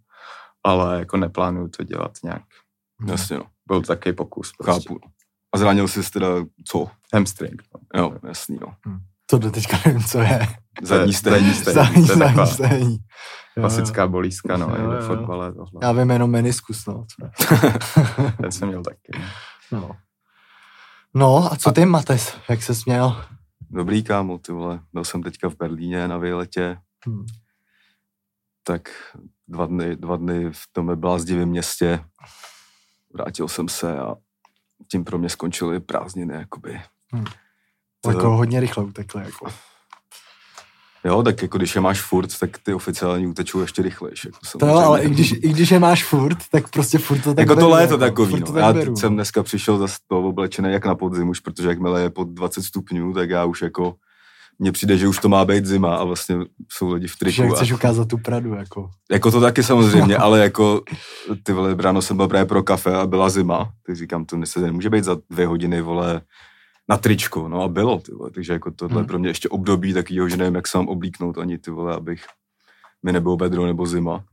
Ale 0.65 0.99
jako 0.99 1.17
neplánuju 1.17 1.69
to 1.69 1.85
dělat 1.85 2.13
nějak. 2.25 2.43
Jasně, 3.07 3.37
no. 3.37 3.45
Byl 3.67 3.81
to 3.81 3.87
takový 3.87 4.15
pokus. 4.15 4.53
Prostě. 4.59 4.89
Chápu. 4.89 5.01
A 5.55 5.59
zranil 5.59 5.89
jsi 5.89 6.11
teda 6.11 6.27
co? 6.69 6.87
Hamstring. 7.15 7.63
No. 7.75 7.81
Jo, 8.03 8.13
jasný, 8.29 8.59
no. 8.61 8.75
To 9.27 9.39
do 9.39 9.51
teďka 9.51 9.77
nevím, 9.87 10.05
co 10.05 10.19
je. 10.21 10.49
Zadní 10.83 11.13
stehní. 11.13 11.53
Zadní, 11.55 12.07
stehní. 12.47 12.99
Klasická 13.55 14.07
bolízka, 14.07 14.57
no, 14.57 14.69
Jo, 14.79 14.85
jo, 14.85 14.91
ve 14.91 15.01
fotbale 15.03 15.53
tohle. 15.53 15.81
Já 15.83 15.93
vím 15.93 16.11
jenom 16.11 16.31
meniskus, 16.31 16.87
no. 16.87 17.07
Ten 18.41 18.53
jsem 18.53 18.69
měl 18.69 18.83
taky. 18.83 19.23
no. 19.73 19.91
No 21.15 21.53
a 21.53 21.57
co 21.57 21.73
ty, 21.73 21.85
Mates, 21.87 22.37
jak 22.49 22.63
se 22.63 22.75
směl? 22.75 23.25
Dobrý 23.71 24.03
kámo, 24.03 24.39
ty 24.39 24.53
vole. 24.53 24.81
Byl 24.93 25.05
jsem 25.05 25.23
teďka 25.23 25.49
v 25.49 25.57
Berlíně 25.57 26.09
na 26.09 26.19
výletě, 26.19 26.79
Hm. 27.09 27.27
tak 28.65 28.89
dva 29.49 29.67
dny, 29.67 29.97
dva 29.97 30.17
dny 30.17 30.51
v 30.51 30.63
tom 30.73 31.01
blázdivém 31.01 31.49
městě. 31.49 32.01
Vrátil 33.15 33.49
jsem 33.49 33.69
se 33.69 33.99
a 33.99 34.15
tím 34.91 35.05
pro 35.05 35.19
mě 35.19 35.29
skončily 35.29 35.81
prázdniny, 35.81 36.35
jakoby. 36.35 36.81
Hm. 37.15 37.25
To- 38.01 38.11
Jako 38.11 38.31
hodně 38.31 38.61
rychle 38.61 38.85
utekli, 38.85 39.23
jako. 39.25 39.47
Jo, 41.05 41.23
tak 41.23 41.43
jako 41.43 41.59
když 41.59 41.75
je 41.75 41.81
máš 41.81 42.01
furt, 42.01 42.39
tak 42.39 42.59
ty 42.59 42.75
oficiální 42.75 43.27
utečou 43.27 43.61
ještě 43.61 43.83
rychlejš. 43.83 44.25
Jako 44.25 44.39
To 44.59 44.67
jo, 44.67 44.75
ale 44.77 45.03
i 45.03 45.11
když, 45.11 45.33
i 45.33 45.49
když 45.49 45.71
je 45.71 45.79
máš 45.79 46.05
furt, 46.05 46.39
tak 46.51 46.69
prostě 46.71 46.99
furt 46.99 47.19
to 47.19 47.35
tak 47.35 47.49
jako 47.49 47.61
to 47.61 47.69
léto 47.69 47.95
jako, 47.95 47.99
takový, 47.99 48.41
no. 48.41 48.59
Já 48.59 48.73
beru, 48.73 48.97
jsem 48.97 49.13
no. 49.13 49.17
dneska 49.17 49.43
přišel 49.43 49.79
zase 49.79 49.97
to 50.07 50.19
oblečený 50.23 50.73
jak 50.73 50.85
na 50.87 50.95
podzim 50.95 51.29
už, 51.29 51.41
protože 51.41 51.69
jakmile 51.69 52.03
je 52.03 52.11
pod 52.11 52.29
20 52.29 52.63
stupňů, 52.63 53.13
tak 53.13 53.31
já 53.31 53.45
už 53.45 53.63
jako 53.63 53.95
mně 54.59 54.73
přijde, 54.73 54.99
že 54.99 55.09
už 55.09 55.19
to 55.19 55.29
má 55.29 55.45
být 55.45 55.67
zima 55.67 55.97
a 55.97 56.05
vlastně 56.05 56.37
jsou 56.73 56.93
lidi 56.93 57.07
v 57.07 57.11
Že 57.11 57.17
triku. 57.19 57.43
A, 57.53 57.57
chceš 57.57 57.73
ukázat 57.73 58.09
tu 58.09 58.19
Pradu, 58.19 58.55
jako. 58.55 58.91
jako 59.11 59.31
to 59.31 59.41
taky 59.41 59.63
samozřejmě, 59.63 60.17
ale 60.17 60.41
jako 60.41 60.83
ty 61.43 61.53
vole, 61.53 61.75
ráno 61.79 62.03
jsem 62.03 62.17
byl 62.17 62.29
právě 62.29 62.47
pro 62.47 62.63
kafe 62.63 62.95
a 62.97 63.07
byla 63.07 63.31
zima, 63.31 63.73
tak 63.87 63.97
říkám, 63.97 64.25
to 64.25 64.37
se 64.45 64.61
nemůže 64.61 64.91
být 64.91 65.05
za 65.05 65.17
dvě 65.31 65.47
hodiny, 65.47 65.81
vole, 65.81 66.21
na 66.89 66.97
tričku, 66.97 67.49
no 67.49 67.63
a 67.63 67.69
bylo, 67.69 67.99
ty 68.01 68.13
vole, 68.13 68.31
takže 68.31 68.53
jako 68.53 68.71
tohle 68.71 68.97
Hmm. 68.99 69.07
pro 69.07 69.19
mě 69.19 69.29
ještě 69.29 69.49
období 69.49 69.93
takového, 69.95 70.29
že 70.29 70.37
nevím, 70.37 70.55
jak 70.55 70.69
se 70.69 70.79
mám 70.79 70.89
oblíknout 70.89 71.39
ani 71.39 71.59
ty 71.59 71.71
vole, 71.71 71.95
abych 71.97 72.25
mi 73.03 73.13
nebylo 73.13 73.37
vedro 73.37 73.67
nebo 73.67 73.87
zima. 73.87 74.25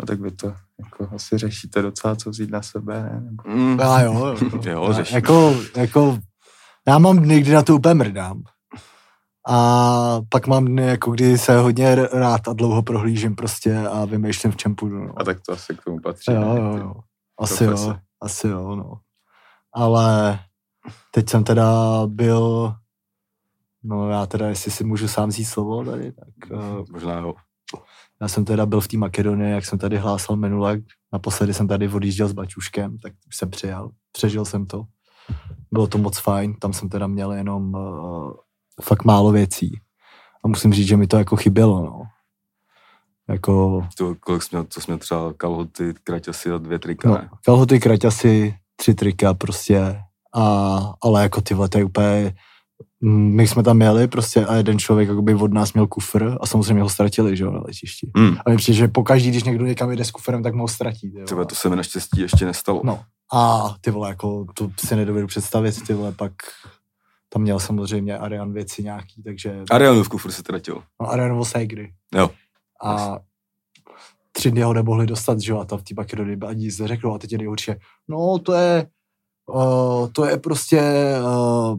No, 0.00 0.06
tak 0.06 0.20
vy 0.20 0.30
to 0.30 0.54
jako 0.78 1.14
asi 1.14 1.38
řešíte 1.38 1.82
docela, 1.82 2.16
co 2.16 2.30
vzít 2.30 2.50
na 2.50 2.62
sebe, 2.62 3.02
ne? 3.02 3.20
Nebo... 3.24 3.42
Mm. 3.56 3.78
Já 3.80 4.00
jo, 4.02 4.26
jako, 4.44 4.68
Jo, 4.70 4.84
já, 4.88 4.92
řeším. 4.96 5.14
jako, 5.14 5.54
jako, 5.76 6.18
já 6.88 6.98
mám 6.98 7.18
dny, 7.18 7.40
kdy 7.40 7.52
na 7.52 7.62
to 7.62 7.76
úplně 7.76 7.94
mrdám. 7.94 8.42
A 9.52 10.20
pak 10.28 10.46
mám 10.46 10.64
dny, 10.64 10.86
jako 10.86 11.10
kdy 11.10 11.38
se 11.38 11.58
hodně 11.58 11.94
rád 11.94 12.48
a 12.48 12.52
dlouho 12.52 12.82
prohlížím 12.82 13.36
prostě 13.36 13.78
a 13.78 14.04
vymýšlím, 14.04 14.52
v 14.52 14.56
čem 14.56 14.74
půjdu. 14.74 14.98
No. 14.98 15.14
A 15.16 15.24
tak 15.24 15.38
to 15.46 15.52
asi 15.52 15.74
k 15.74 15.84
tomu 15.84 16.00
patří. 16.00 16.32
Jo, 16.32 16.54
ne? 16.54 16.60
jo, 16.60 16.76
jo. 16.76 16.94
Asi 17.40 17.64
jo, 17.64 17.96
asi 18.20 18.48
jo, 18.48 18.76
no. 18.76 19.00
Ale 19.74 20.38
teď 21.10 21.28
jsem 21.28 21.44
teda 21.44 22.02
byl, 22.06 22.74
no 23.82 24.10
já 24.10 24.26
teda, 24.26 24.48
jestli 24.48 24.70
si 24.70 24.84
můžu 24.84 25.08
sám 25.08 25.28
vzít 25.28 25.44
slovo 25.44 25.84
tady, 25.84 26.12
tak 26.12 26.50
uh, 26.52 26.84
Možná 26.92 27.18
jo. 27.18 27.34
já 28.20 28.28
jsem 28.28 28.44
teda 28.44 28.66
byl 28.66 28.80
v 28.80 28.88
té 28.88 28.96
Makedonii, 28.96 29.52
jak 29.52 29.64
jsem 29.64 29.78
tady 29.78 29.98
hlásal 29.98 30.36
minule, 30.36 30.80
naposledy 31.12 31.54
jsem 31.54 31.68
tady 31.68 31.88
odjížděl 31.88 32.28
s 32.28 32.32
Bačuškem, 32.32 32.98
tak 32.98 33.12
už 33.28 33.36
jsem 33.36 33.50
přijal, 33.50 33.90
přežil 34.12 34.44
jsem 34.44 34.66
to. 34.66 34.84
Bylo 35.72 35.86
to 35.86 35.98
moc 35.98 36.18
fajn, 36.18 36.54
tam 36.54 36.72
jsem 36.72 36.88
teda 36.88 37.06
měl 37.06 37.32
jenom 37.32 37.74
uh, 37.74 38.32
fakt 38.80 39.04
málo 39.04 39.32
věcí. 39.32 39.80
A 40.44 40.48
musím 40.48 40.72
říct, 40.72 40.88
že 40.88 40.96
mi 40.96 41.06
to 41.06 41.18
jako 41.18 41.36
chybělo, 41.36 41.82
no. 41.82 42.02
Jako, 43.28 43.84
To, 43.96 44.14
kolik 44.20 44.42
jsi 44.42 44.48
měl, 44.52 44.66
co 44.68 44.80
jsi 44.80 44.90
měl 44.90 44.98
třeba 44.98 45.32
kalhoty, 45.32 45.94
kraťasy 46.04 46.50
a 46.50 46.58
dvě 46.58 46.78
trika, 46.78 47.08
no, 47.08 47.14
ne? 47.14 47.28
kalhoty, 47.44 47.80
kraťasy, 47.80 48.54
tři 48.76 48.94
trika 48.94 49.34
prostě, 49.34 50.00
a, 50.34 50.94
ale 51.02 51.22
jako 51.22 51.40
ty 51.40 51.54
vole, 51.54 51.68
to 51.68 51.78
je 51.78 51.84
úplně, 51.84 52.34
mm, 53.00 53.34
my 53.36 53.48
jsme 53.48 53.62
tam 53.62 53.80
jeli 53.80 54.08
prostě 54.08 54.46
a 54.46 54.54
jeden 54.54 54.78
člověk 54.78 55.08
jakoby 55.08 55.34
od 55.34 55.52
nás 55.52 55.72
měl 55.72 55.86
kufr 55.86 56.36
a 56.40 56.46
samozřejmě 56.46 56.82
ho 56.82 56.88
ztratili, 56.88 57.36
že 57.36 57.44
jo, 57.44 57.50
na 57.50 57.60
letišti. 57.66 58.10
Hmm. 58.16 58.36
A 58.46 58.50
mi 58.50 58.56
přijde, 58.56 58.76
že 58.76 58.88
pokaždý, 58.88 59.30
když 59.30 59.44
někdo 59.44 59.66
někam 59.66 59.90
jede 59.90 60.04
s 60.04 60.10
kufrem, 60.10 60.42
tak 60.42 60.54
mu 60.54 60.62
ho 60.62 60.68
ztratí. 60.68 61.14
Třeba 61.24 61.44
to 61.44 61.54
se 61.54 61.68
mi 61.68 61.76
naštěstí 61.76 62.20
ještě 62.20 62.46
nestalo. 62.46 62.80
No. 62.84 63.00
A 63.32 63.74
ty 63.80 63.90
vole, 63.90 64.08
jako 64.08 64.46
to 64.54 64.70
si 64.86 64.96
nedovedu 64.96 65.26
představit, 65.26 65.86
ty 65.86 65.94
vole, 65.94 66.12
pak 66.12 66.32
tam 67.32 67.42
měl 67.42 67.58
samozřejmě 67.60 68.18
Arian 68.18 68.52
věci 68.52 68.82
nějaký, 68.82 69.22
takže 69.22 69.62
Arianu 69.70 70.02
v 70.02 70.08
kufru 70.08 70.32
se 70.32 70.42
tratil. 70.42 70.82
no, 71.00 71.10
Arian 71.10 71.34
byl 71.34 71.44
Segry. 71.44 71.94
Jo. 72.14 72.30
A 72.84 73.18
tři 74.32 74.50
dny 74.50 74.62
ho 74.62 74.72
nemohli 74.74 75.06
dostat, 75.06 75.40
že 75.40 75.52
jo, 75.52 75.58
a 75.58 75.64
tam 75.64 75.78
v 75.78 75.82
té 75.82 75.94
Makedonii 75.96 76.38
ani 76.46 76.64
nic 76.64 76.78
neřekl, 76.78 77.12
a 77.12 77.18
teď 77.18 77.32
je 77.32 77.38
nejhorší, 77.38 77.72
no 78.08 78.38
to 78.38 78.52
je, 78.52 78.86
uh, 79.54 80.08
to 80.12 80.24
je 80.24 80.36
prostě 80.36 80.80
uh, 81.24 81.78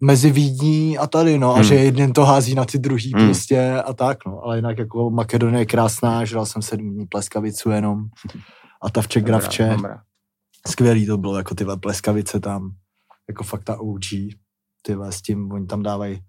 mezi 0.00 0.30
Vídní 0.30 0.98
a 0.98 1.06
tady, 1.06 1.38
no, 1.38 1.50
a 1.52 1.54
Hmm. 1.54 1.64
že 1.64 1.74
jeden 1.74 2.12
to 2.12 2.24
hází 2.24 2.54
na 2.54 2.64
ty 2.64 2.78
druhý 2.78 3.12
Hmm. 3.14 3.26
prostě 3.26 3.72
a 3.86 3.92
tak, 3.92 4.24
no, 4.26 4.42
ale 4.44 4.56
jinak 4.58 4.78
jako 4.78 5.10
Makedonie 5.10 5.60
je 5.62 5.66
krásná, 5.66 6.24
žral 6.24 6.46
jsem 6.46 6.62
sedm 6.62 6.90
dní 6.90 7.06
pleskavicu 7.06 7.70
jenom 7.70 8.04
a 8.82 8.90
ta 8.90 9.02
vče 9.02 9.20
Mám 9.20 9.26
rád, 9.30 9.38
gravče, 9.38 9.76
skvělý 10.68 11.06
to 11.06 11.16
bylo, 11.16 11.36
jako 11.36 11.54
ty 11.54 11.64
pleskavice 11.80 12.40
tam, 12.40 12.70
jako 13.28 13.44
fakt 13.44 13.64
ta 13.64 13.80
OG, 13.80 14.04
ty 14.82 14.94
vole, 14.94 15.12
s 15.12 15.22
tím, 15.22 15.52
oni 15.52 15.66
tam 15.66 15.82
dávají 15.82 16.20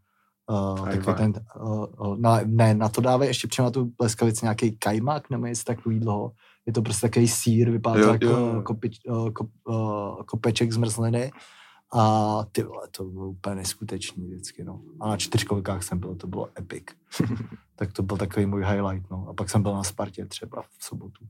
uh, 0.50 0.89
takový 0.89 1.15
ten, 1.17 1.33
uh, 1.62 1.86
uh, 2.00 2.17
na, 2.17 2.39
ne, 2.45 2.74
na 2.74 2.89
to 2.89 3.01
dávají 3.01 3.29
ještě 3.29 3.48
přijema 3.48 3.72
tu 3.72 3.86
pleskavici 3.86 4.45
nějaký 4.45 4.77
kajmak, 4.77 5.29
nebo 5.29 5.45
něco 5.45 5.63
takový 5.63 6.00
dlouho. 6.00 6.31
Je 6.65 6.74
to 6.74 6.81
prostě 6.81 7.07
takový 7.07 7.27
sír, 7.27 7.72
vypadá 7.72 8.00
Jo, 8.00 8.05
to 8.05 8.12
jako 8.12 8.25
jo. 8.25 8.62
kopič, 8.62 9.00
uh, 9.07 9.29
kop, 9.29 9.50
uh, 9.67 10.24
kopeček 10.25 10.72
zmrzliny. 10.72 11.31
A 11.95 12.39
ty 12.51 12.63
vole, 12.63 12.88
to 12.91 13.03
bylo 13.03 13.27
úplně 13.27 13.55
neskutečný 13.55 14.27
vždycky, 14.27 14.63
no. 14.63 14.81
A 15.00 15.10
na 15.10 15.17
čtyřkolkách 15.17 15.83
jsem 15.83 16.00
byl, 16.00 16.15
to 16.15 16.27
bylo 16.27 16.50
epic. 16.60 16.83
tak 17.75 17.93
to 17.93 18.03
byl 18.03 18.17
takový 18.17 18.45
můj 18.45 18.65
highlight, 18.65 19.12
no. 19.12 19.27
A 19.29 19.33
pak 19.33 19.50
jsem 19.50 19.63
byl 19.63 19.74
na 19.74 19.83
Spartě 19.83 20.25
třeba 20.25 20.62
v 20.62 20.83
sobotu. 20.83 21.25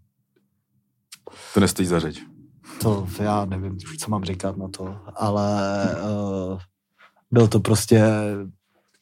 To 1.53 1.59
nestojí 1.59 1.87
za 1.87 1.99
řeč. 1.99 2.21
To 2.81 3.07
já 3.19 3.45
nevím, 3.45 3.77
co 3.99 4.11
mám 4.11 4.23
říkat 4.23 4.57
na 4.57 4.67
to, 4.67 4.97
ale 5.15 5.85
uh, 5.95 6.52
byl 7.33 7.47
to 7.47 7.59
prostě 7.59 8.01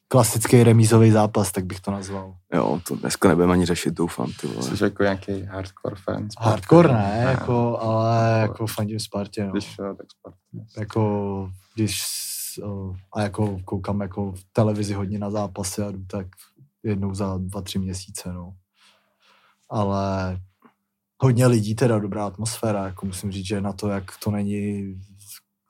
klasický 0.07 0.63
remízový 0.63 1.11
zápas, 1.11 1.51
tak 1.51 1.65
bych 1.65 1.79
to 1.79 1.91
nazval. 1.91 2.35
Jo, 2.53 2.81
to 2.87 2.95
dneska 2.95 3.27
nebudeme 3.27 3.53
ani 3.53 3.65
řešit, 3.65 3.93
doufám, 3.93 4.31
ty 4.41 4.47
vole. 4.47 4.77
Jsi 4.77 4.83
jako 4.83 5.03
nějaký 5.03 5.43
hardcore 5.43 5.95
fan? 5.95 6.29
Sparty? 6.31 6.49
Hardcore 6.49 6.93
ne, 6.93 7.25
jako, 7.29 7.79
ale 7.79 8.39
jako 8.41 8.67
fandím 8.67 8.99
Spartě, 8.99 9.45
no. 9.45 9.51
Když 9.51 9.77
jo, 9.79 9.95
tak 9.97 10.07
Sparty. 10.11 10.39
Jako, 10.77 11.51
když 11.75 12.01
a 13.13 13.21
jako 13.21 13.59
koukám 13.65 14.01
jako 14.01 14.31
v 14.31 14.43
televizi 14.53 14.93
hodně 14.93 15.19
na 15.19 15.29
zápasy 15.29 15.81
a 15.81 15.91
jdu 15.91 16.05
tak 16.05 16.27
jednou 16.83 17.15
za 17.15 17.37
dva, 17.37 17.61
tři 17.61 17.79
měsíce, 17.79 18.33
no. 18.33 18.53
Ale 19.69 20.39
hodně 21.17 21.47
lidí, 21.47 21.75
teda 21.75 21.99
dobrá 21.99 22.25
atmosféra, 22.25 22.85
jako 22.85 23.05
musím 23.05 23.31
říct, 23.31 23.47
že 23.47 23.61
na 23.61 23.73
to, 23.73 23.89
jak 23.89 24.03
to 24.23 24.31
není 24.31 24.95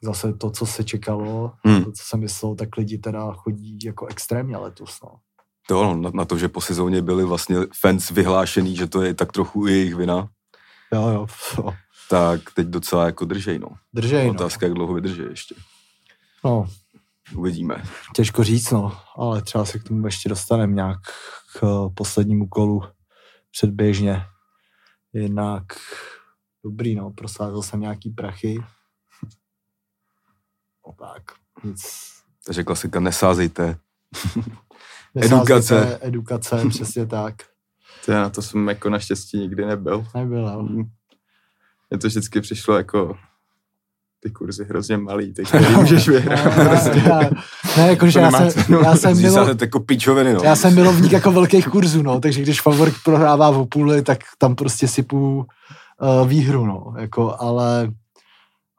zase 0.04 0.34
to, 0.34 0.52
co 0.52 0.66
se 0.66 0.84
čekalo, 0.84 1.54
Hmm. 1.66 1.84
to, 1.84 1.92
co 1.92 2.04
jsem 2.04 2.20
myslel, 2.20 2.56
tak 2.56 2.78
lidi 2.78 2.98
teda 2.98 3.34
chodí 3.34 3.80
jako 3.84 4.06
extrémně 4.08 4.58
letos. 4.58 5.00
No. 5.04 5.10
To, 5.68 5.84
no, 5.84 5.96
na, 5.96 6.12
na 6.14 6.26
to, 6.26 6.38
že 6.38 6.48
po 6.50 6.62
sezóně 6.62 7.02
byli 7.02 7.26
vlastně 7.26 7.58
fans 7.82 8.10
vyhlášený, 8.10 8.76
že 8.76 8.88
to 8.88 9.02
je 9.02 9.14
tak 9.14 9.32
trochu 9.32 9.68
i 9.68 9.72
jejich 9.72 9.96
vina, 9.96 10.28
Jo, 10.94 11.08
jo, 11.10 11.28
jo. 11.58 11.74
tak 12.10 12.42
teď 12.56 12.68
docela 12.68 13.06
jako 13.06 13.26
držej, 13.26 13.60
no. 13.60 13.68
Držej, 13.94 14.28
no. 14.28 14.34
Otázka, 14.34 14.66
jak 14.66 14.74
dlouho 14.76 14.94
vydrží 14.94 15.22
ještě. 15.30 15.56
no. 16.44 16.68
Uvidíme. 17.36 17.84
Těžko 18.16 18.44
říct, 18.44 18.72
no, 18.72 18.98
ale 19.18 19.42
třeba 19.42 19.66
se 19.66 19.80
k 19.80 19.84
tomu 19.84 20.06
ještě 20.06 20.30
dostaneme 20.30 20.74
nějak 20.74 20.98
k 21.60 21.64
eh, 21.64 21.90
poslednímu 21.94 22.48
kolu 22.48 22.84
předběžně. 23.52 24.24
Jinak 25.14 25.64
dobrý, 26.64 26.96
no, 26.96 27.12
prosázel 27.12 27.62
jsem 27.62 27.80
nějaký 27.80 28.10
prachy. 28.10 28.64
Tak, 31.00 31.22
nic. 31.64 31.82
Takže 32.46 32.64
klasika, 32.64 33.00
nesázejte. 33.00 33.78
Nesázejte, 35.16 35.36
Edukace. 35.36 36.00
Edukace, 36.02 36.62
přesně 36.70 37.06
tak. 37.06 37.36
To 38.06 38.12
já 38.12 38.22
na 38.22 38.30
to 38.30 38.42
jsem 38.42 38.68
jako 38.68 38.90
naštěstí 38.90 39.38
nikdy 39.38 39.66
nebyl. 39.66 40.06
Nebyl, 40.16 40.48
jo. 40.48 40.64
Mně 41.90 42.00
to 42.02 42.08
vždycky 42.08 42.42
přišlo 42.42 42.78
jako 42.78 43.18
ty 44.24 44.30
kurzy 44.30 44.66
hrozně 44.66 44.98
malý, 44.98 45.34
ty 45.34 45.44
který 45.48 45.76
můžeš 45.76 46.10
vyhrát. 46.10 46.58
Ne, 46.58 46.66
prostě. 46.70 47.02
ne, 47.10 47.30
ne, 47.78 47.88
jakože 47.88 48.20
To 48.20 48.26
já 48.26 48.32
jsem, 48.32 48.50
cenu. 48.50 48.82
já 48.82 48.96
jsem 48.96 49.32
sázet 49.32 49.62
jako 49.62 49.80
pičoviny, 49.80 50.34
no. 50.34 50.42
já 50.44 50.56
jsem 50.56 50.76
milovník 50.76 51.12
jako 51.12 51.32
velkých 51.32 51.68
kurzů, 51.68 52.02
no, 52.02 52.20
takže 52.20 52.42
když 52.42 52.62
favorit 52.62 52.96
prohrává 53.04 53.52
v 53.52 53.66
půli, 53.66 54.02
tak 54.02 54.20
tam 54.38 54.56
prostě 54.56 54.88
sypu 54.88 55.38
uh, 56.02 56.28
výhru, 56.28 56.66
no, 56.66 56.94
jako, 56.98 57.36
ale 57.40 57.92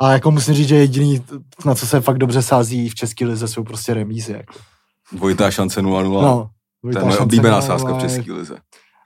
a 0.02 0.12
jako 0.12 0.30
musím 0.30 0.54
říct, 0.54 0.68
že 0.68 0.76
jediný, 0.76 1.24
na 1.66 1.74
co 1.74 1.86
se 1.86 2.00
fakt 2.00 2.18
dobře 2.18 2.42
sází 2.42 2.88
v 2.88 2.94
České 2.94 3.26
lize, 3.26 3.48
jsou 3.48 3.64
prostě 3.64 3.94
remízy, 3.94 4.32
jako. 4.32 4.54
Dvojitá 5.12 5.50
šance 5.50 5.82
0-0. 5.82 6.22
No, 6.22 6.50
to 6.82 6.88
je 6.88 6.92
moje 6.94 7.02
šance 7.04 7.18
oblíbená 7.18 7.54
na- 7.56 7.62
sázka 7.62 7.92
v 7.92 8.00
České 8.00 8.32
lize. 8.32 8.56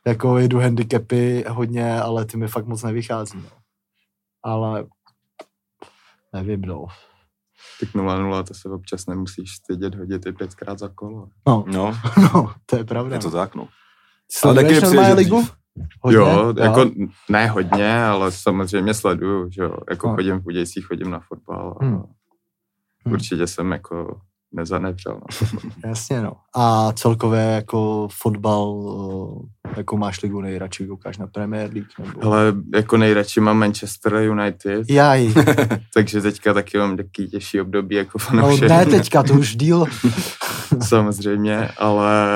Jako 0.06 0.38
jedu 0.38 0.60
handicapy 0.60 1.44
hodně, 1.48 2.00
ale 2.00 2.24
ty 2.24 2.36
mi 2.36 2.48
fakt 2.48 2.66
moc 2.66 2.82
nevychází, 2.82 3.36
no. 3.38 3.48
Ale 4.42 4.86
nevím, 6.32 6.60
no. 6.62 6.86
Tak 7.80 7.88
0-0, 7.94 8.44
to 8.44 8.54
se 8.54 8.68
občas 8.68 9.06
nemusíš 9.06 9.54
stydět 9.56 9.94
hodit 9.94 10.26
i 10.26 10.32
pětkrát 10.32 10.78
za 10.78 10.88
kolo. 10.88 11.28
No, 11.46 11.64
No, 11.66 11.94
no, 12.34 12.54
to 12.66 12.76
je 12.76 12.84
pravda. 12.84 13.16
je 13.16 13.20
to 13.22 13.28
no. 13.30 13.32
tak, 13.36 13.54
no. 13.54 13.68
Sleduješ 14.32 14.82
normálně 14.82 15.14
ligu? 15.14 15.40
dřív. 15.40 15.52
Hodně? 16.00 16.16
Jo, 16.18 16.54
jako 16.58 16.90
ne 17.28 17.46
hodně, 17.46 18.04
ale 18.04 18.32
samozřejmě 18.32 18.94
sleduju, 18.94 19.50
že 19.50 19.62
jo. 19.62 19.76
Jako 19.90 20.08
No. 20.08 20.14
chodím 20.14 20.36
v 20.38 20.42
Budějcích, 20.42 20.86
chodím 20.86 21.10
na 21.10 21.20
fotbal. 21.28 21.76
A 21.80 21.84
Hmm. 21.84 21.94
Hmm. 23.04 23.12
Určitě 23.14 23.46
jsem 23.46 23.72
jako 23.72 24.20
nezanevřel. 24.52 25.14
No. 25.14 25.70
Jasně, 25.88 26.20
no. 26.20 26.32
A 26.54 26.92
celkově 26.92 27.40
jako 27.40 28.08
fotbal, 28.12 28.84
jako 29.76 29.96
máš 29.96 30.22
ligu 30.22 30.40
nejradši, 30.40 30.86
koukáš 30.86 31.18
na 31.18 31.26
Premier 31.26 31.70
League? 31.72 31.88
Nebo... 31.98 32.24
Ale 32.24 32.54
jako 32.74 32.96
nejradši 32.96 33.40
mám 33.40 33.58
Manchester 33.58 34.14
United, 34.14 34.90
Jaj, 34.90 35.34
takže 35.94 36.20
teďka 36.20 36.54
taky 36.54 36.78
mám 36.78 36.96
taky 36.96 37.26
těžší 37.26 37.60
období 37.60 37.94
jako 37.96 38.18
no 38.18 38.24
fanoušek. 38.24 38.68
ne 38.68 38.86
teďka, 38.86 39.22
to 39.22 39.34
už 39.34 39.56
díl. 39.56 39.84
Samozřejmě, 40.82 41.68
ale 41.78 42.26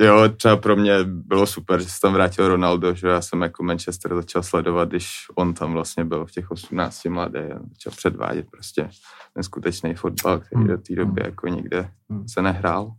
jo, 0.00 0.28
třeba 0.28 0.56
pro 0.56 0.76
mě 0.76 1.04
bylo 1.04 1.46
super, 1.46 1.80
že 1.80 1.88
se 1.88 2.00
tam 2.00 2.12
vrátil 2.12 2.48
Ronaldo, 2.48 2.94
že 2.94 3.08
já 3.08 3.20
jsem 3.20 3.42
jako 3.42 3.62
Manchester 3.62 4.14
začal 4.14 4.42
sledovat, 4.42 4.88
když 4.88 5.26
on 5.34 5.54
tam 5.54 5.72
vlastně 5.72 6.04
byl 6.04 6.26
v 6.26 6.30
těch 6.32 6.50
18 6.50 7.04
mladý 7.04 7.38
a 7.38 7.58
začal 7.68 7.92
předvádět 7.96 8.46
prostě 8.50 8.90
neskutečný 9.36 9.94
fotbal, 9.94 10.40
který 10.40 10.64
do 10.64 10.78
té 10.78 10.94
doby 10.94 11.22
jako 11.24 11.48
nikde 11.48 11.90
se 12.26 12.42
nehrál. 12.42 12.92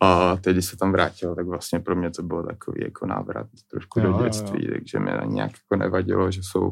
A 0.00 0.36
teď, 0.36 0.52
když 0.54 0.64
se 0.64 0.76
tam 0.76 0.92
vrátil, 0.92 1.34
tak 1.34 1.46
vlastně 1.46 1.80
pro 1.80 1.96
mě 1.96 2.10
to 2.10 2.22
bylo 2.22 2.42
takový 2.42 2.80
jako 2.84 3.06
návrat 3.06 3.46
trošku 3.70 4.00
Jo, 4.00 4.06
do 4.06 4.10
jo, 4.12 4.18
jo. 4.18 4.24
dětství, 4.24 4.68
takže 4.72 4.98
mě 5.00 5.12
nějak 5.24 5.50
jako 5.52 5.76
nevadilo, 5.76 6.30
že 6.30 6.40
jsou, 6.42 6.62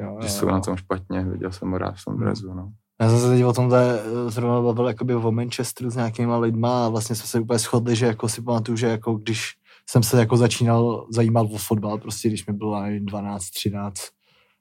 Jo, 0.00 0.18
že 0.20 0.26
jo, 0.26 0.32
jsou 0.32 0.46
jo. 0.46 0.52
na 0.52 0.60
tom 0.60 0.76
špatně, 0.76 1.24
viděl 1.24 1.52
jsem 1.52 1.70
ho 1.70 1.78
rád 1.78 1.94
v 1.96 2.04
tom 2.04 2.18
drezu, 2.18 2.54
no. 2.54 2.72
Já 3.00 3.10
jsem 3.10 3.18
se 3.20 3.28
teď 3.28 3.44
o 3.44 3.52
tomhle 3.52 4.00
eh, 4.00 4.30
zrovna 4.30 4.60
bavil 4.62 4.86
jakoby 4.88 5.14
o 5.14 5.32
Manchesteru 5.32 5.90
s 5.90 5.96
nějakýma 5.96 6.38
lidma 6.38 6.86
a 6.86 6.88
vlastně 6.88 7.16
jsme 7.16 7.26
se 7.26 7.40
úplně 7.40 7.58
shodli, 7.58 7.96
že 7.96 8.06
jako 8.06 8.28
si 8.28 8.42
pamatuju, 8.42 8.76
že 8.76 8.86
jako 8.86 9.12
když 9.14 9.52
jsem 9.90 10.02
se 10.02 10.18
jako 10.18 10.36
začínal 10.36 11.06
zajímat 11.10 11.46
o 11.52 11.58
fotbal, 11.58 11.98
prostě 11.98 12.28
když 12.28 12.46
mi 12.46 12.52
bylo 12.52 12.82
nevím, 12.82 13.06
12, 13.06 13.50
13, 13.50 13.94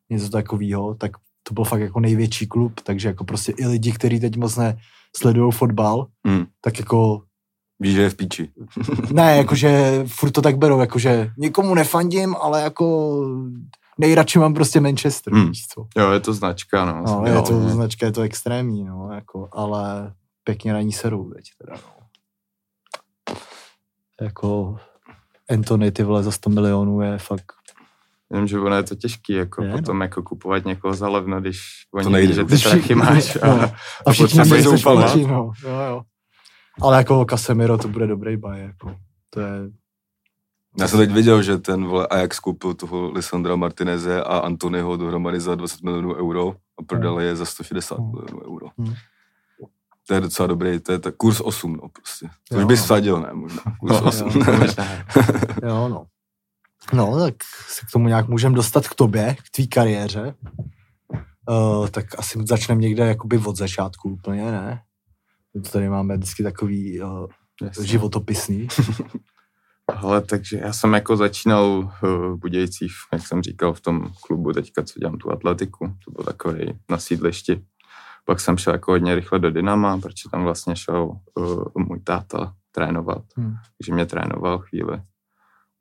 něco 0.09 0.29
takového, 0.29 0.95
tak 0.95 1.11
to 1.43 1.53
byl 1.53 1.63
fakt 1.63 1.81
jako 1.81 1.99
největší 1.99 2.47
klub, 2.47 2.79
takže 2.83 3.07
jako 3.07 3.23
prostě 3.23 3.53
i 3.57 3.67
lidi, 3.67 3.91
kteří 3.91 4.19
teď 4.19 4.37
moc 4.37 4.57
nesledují 4.57 5.51
fotbal, 5.51 6.07
Hmm. 6.27 6.45
tak 6.61 6.79
jako 6.79 7.21
Víš, 7.81 7.93
že 7.93 8.01
je 8.01 8.09
v 8.09 8.15
píči. 8.15 8.49
ne, 9.11 9.37
jakože 9.37 10.03
furt 10.07 10.31
to 10.31 10.41
tak 10.41 10.57
berou, 10.57 10.79
jakože 10.79 11.31
nikomu 11.37 11.75
nefandím, 11.75 12.35
ale 12.41 12.61
jako 12.61 13.15
nejradši 13.99 14.39
mám 14.39 14.53
prostě 14.53 14.79
Manchester, 14.81 15.33
Hmm. 15.33 15.51
co. 15.73 15.87
Jo, 15.97 16.11
je 16.11 16.19
to 16.19 16.33
značka, 16.33 16.85
no. 16.85 17.03
No, 17.05 17.23
Jo, 17.27 17.35
je 17.35 17.41
to 17.41 17.53
no. 17.53 17.69
značka, 17.69 18.05
je 18.05 18.11
to 18.11 18.21
extrémní, 18.21 18.83
no, 18.83 19.09
jako, 19.13 19.49
ale 19.51 20.13
pěkně 20.43 20.73
na 20.73 20.81
ní 20.81 20.91
serou 20.91 21.29
teď 21.29 21.45
teda, 21.57 21.73
no. 21.75 21.99
Jako 24.21 24.77
Anthony, 25.49 25.91
ty 25.91 26.03
vole, 26.03 26.23
za 26.23 26.31
100 26.31 26.49
milionů 26.49 27.01
je 27.01 27.17
fakt, 27.17 27.45
Vím, 28.31 28.47
že 28.47 28.59
ono 28.59 28.75
je 28.75 28.83
to 28.83 28.95
těžký, 28.95 29.33
jako 29.33 29.63
Je, 29.63 29.69
no. 29.69 29.77
potom 29.77 30.01
jako 30.01 30.23
kupovat 30.23 30.65
někoho 30.65 30.93
za 30.93 31.09
levno, 31.09 31.41
když 31.41 31.59
oni 31.93 32.09
nejde 32.09 32.43
ví, 32.43 32.57
že 32.57 32.57
ty 32.63 32.63
prachy 32.69 32.95
máš. 32.95 33.35
A, 33.41 33.47
no, 33.47 33.71
a 34.05 34.11
všichni 34.11 34.45
se 34.45 34.77
platit, 34.83 35.25
no, 35.27 35.51
jo, 35.63 35.79
jo. 35.89 36.01
Ale 36.81 36.97
jako 36.97 37.25
Casemiro 37.29 37.77
to 37.77 37.87
bude 37.87 38.07
dobrý 38.07 38.37
baj, 38.37 38.61
jako, 38.61 38.95
to 39.29 39.39
je, 39.39 39.47
Já 40.79 40.87
jsem 40.87 40.99
teď 40.99 41.11
viděl, 41.11 41.43
že 41.43 41.57
ten 41.57 41.85
vole 41.85 42.07
Ajax 42.07 42.39
koupil 42.39 42.73
toho 42.73 43.11
Lisandra 43.11 43.55
Martineze 43.55 44.23
a 44.23 44.37
Antonyho 44.37 44.97
dohromady 44.97 45.39
za 45.39 45.55
20 45.55 45.81
milionů 45.83 46.15
euro 46.15 46.55
a 46.79 46.83
prodali 46.87 47.25
je 47.25 47.35
za 47.35 47.45
160 47.45 47.97
Hmm. 47.99 48.11
milionů 48.11 48.41
euro. 48.53 48.67
Hmm. 48.77 48.93
To 50.07 50.13
je 50.13 50.21
docela 50.21 50.47
dobrý, 50.47 50.79
to 50.79 50.91
je 50.91 50.99
ta 50.99 51.11
kurz 51.17 51.41
8, 51.41 51.73
no 51.73 51.89
prostě. 51.89 52.29
To 52.49 52.55
Jo, 52.55 52.61
už 52.61 52.65
bys 52.67 52.79
no. 52.79 52.85
vsadil, 52.85 53.19
ne, 53.21 53.33
možná. 53.33 53.61
Kurz 53.79 54.01
No, 54.01 54.07
8. 54.07 54.27
jo. 54.27 54.43
možná. 54.59 54.85
jo, 55.63 55.87
no. 55.89 56.05
No, 56.93 57.19
tak 57.19 57.35
se 57.67 57.85
k 57.85 57.91
tomu 57.91 58.07
nějak 58.07 58.27
můžeme 58.27 58.55
dostat 58.55 58.87
k 58.87 58.95
tobě, 58.95 59.35
k 59.35 59.49
tvý 59.49 59.67
kariéře. 59.67 60.35
Uh, 61.49 61.87
tak 61.87 62.05
asi 62.19 62.39
začneme 62.47 62.81
někde 62.81 63.07
jakoby 63.07 63.37
od 63.37 63.55
začátku 63.57 64.09
úplně, 64.09 64.51
ne? 64.51 64.81
My 65.55 65.61
to 65.61 65.69
tady 65.69 65.89
máme 65.89 66.17
vždycky 66.17 66.43
takový 66.43 67.01
uh, 67.01 67.27
Jasně. 67.61 67.87
životopisný. 67.87 68.67
Ale 69.97 70.21
takže 70.21 70.57
já 70.57 70.73
jsem 70.73 70.93
jako 70.93 71.15
začínal 71.17 71.91
eh, 72.03 72.07
v 72.07 72.35
Budějcích, 72.35 72.91
jak 73.13 73.27
jsem 73.27 73.41
říkal, 73.41 73.73
v 73.73 73.81
tom 73.81 74.11
klubu 74.21 74.53
teďka, 74.53 74.83
co 74.83 74.99
dělám 74.99 75.17
tu 75.17 75.31
atletiku. 75.31 75.93
To 76.05 76.11
byl 76.11 76.23
takový 76.23 76.79
na 76.89 76.97
sídlišti. 76.97 77.65
Pak 78.25 78.39
jsem 78.39 78.57
šel 78.57 78.73
jako 78.73 78.91
hodně 78.91 79.15
rychle 79.15 79.39
do 79.39 79.51
Dynama, 79.51 79.97
protože 79.97 80.29
tam 80.31 80.43
vlastně 80.43 80.75
šel 80.75 81.19
uh, 81.35 81.63
můj 81.75 81.99
táta 81.99 82.53
trénovat. 82.71 83.23
Hmm. 83.35 83.55
Takže 83.77 83.93
mě 83.93 84.05
trénoval 84.05 84.59
chvíli. 84.59 85.01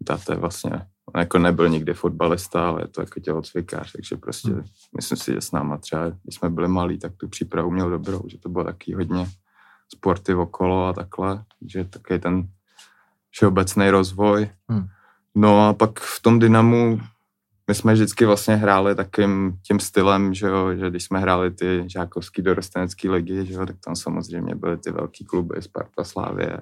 Táta 0.05 0.33
je 0.33 0.39
vlastně, 0.39 0.71
on 1.15 1.21
jako 1.21 1.39
nebyl 1.39 1.69
nikdy 1.69 1.95
fotbalista, 1.95 2.69
ale 2.69 2.83
je 2.83 2.89
to 2.89 3.01
jako 3.01 3.21
tělocvikář, 3.21 3.93
takže 3.93 4.17
prostě 4.17 4.51
Hmm. 4.51 4.65
myslím 4.97 5.19
si, 5.19 5.33
že 5.33 5.41
s 5.41 5.53
náma 5.53 5.77
třeba, 5.79 6.09
když 6.09 6.35
jsme 6.35 6.51
byli 6.51 6.69
malí, 6.69 6.99
tak 6.99 7.17
tu 7.17 7.29
přípravu 7.29 7.71
měl 7.71 7.91
dobrou, 7.91 8.23
že 8.27 8.39
to 8.39 8.49
bylo 8.49 8.65
taky 8.65 8.95
hodně 8.95 9.27
sporty 9.95 10.35
okolo 10.35 10.87
a 10.87 10.93
takhle, 10.93 11.45
že 11.67 11.85
taky 11.85 12.19
ten 12.19 12.49
všeobecný 13.39 13.91
rozvoj. 13.91 14.51
Hmm. 14.69 14.87
No 15.35 15.69
a 15.69 15.73
pak 15.73 16.01
v 16.01 16.23
tom 16.23 16.39
Dynamu 16.39 17.01
my 17.69 17.75
jsme 17.75 17.93
vždycky 17.93 18.27
vlastně 18.27 18.57
hráli 18.57 18.95
takým 18.95 19.59
tím 19.63 19.81
stylem, 19.81 20.35
že, 20.35 20.47
jo, 20.47 20.75
že 20.75 20.91
když 20.91 21.05
jsme 21.05 21.19
hráli 21.19 21.51
ty 21.51 21.85
žákovský 21.87 22.43
dorostenecký 22.43 23.09
ligy, 23.09 23.47
že 23.47 23.55
jo, 23.55 23.67
tak 23.67 23.77
tam 23.85 23.97
samozřejmě 23.97 24.55
byly 24.55 24.79
ty 24.79 24.91
velký 24.91 25.25
kluby, 25.25 25.63
Sparta, 25.63 26.05
Slávie. 26.05 26.61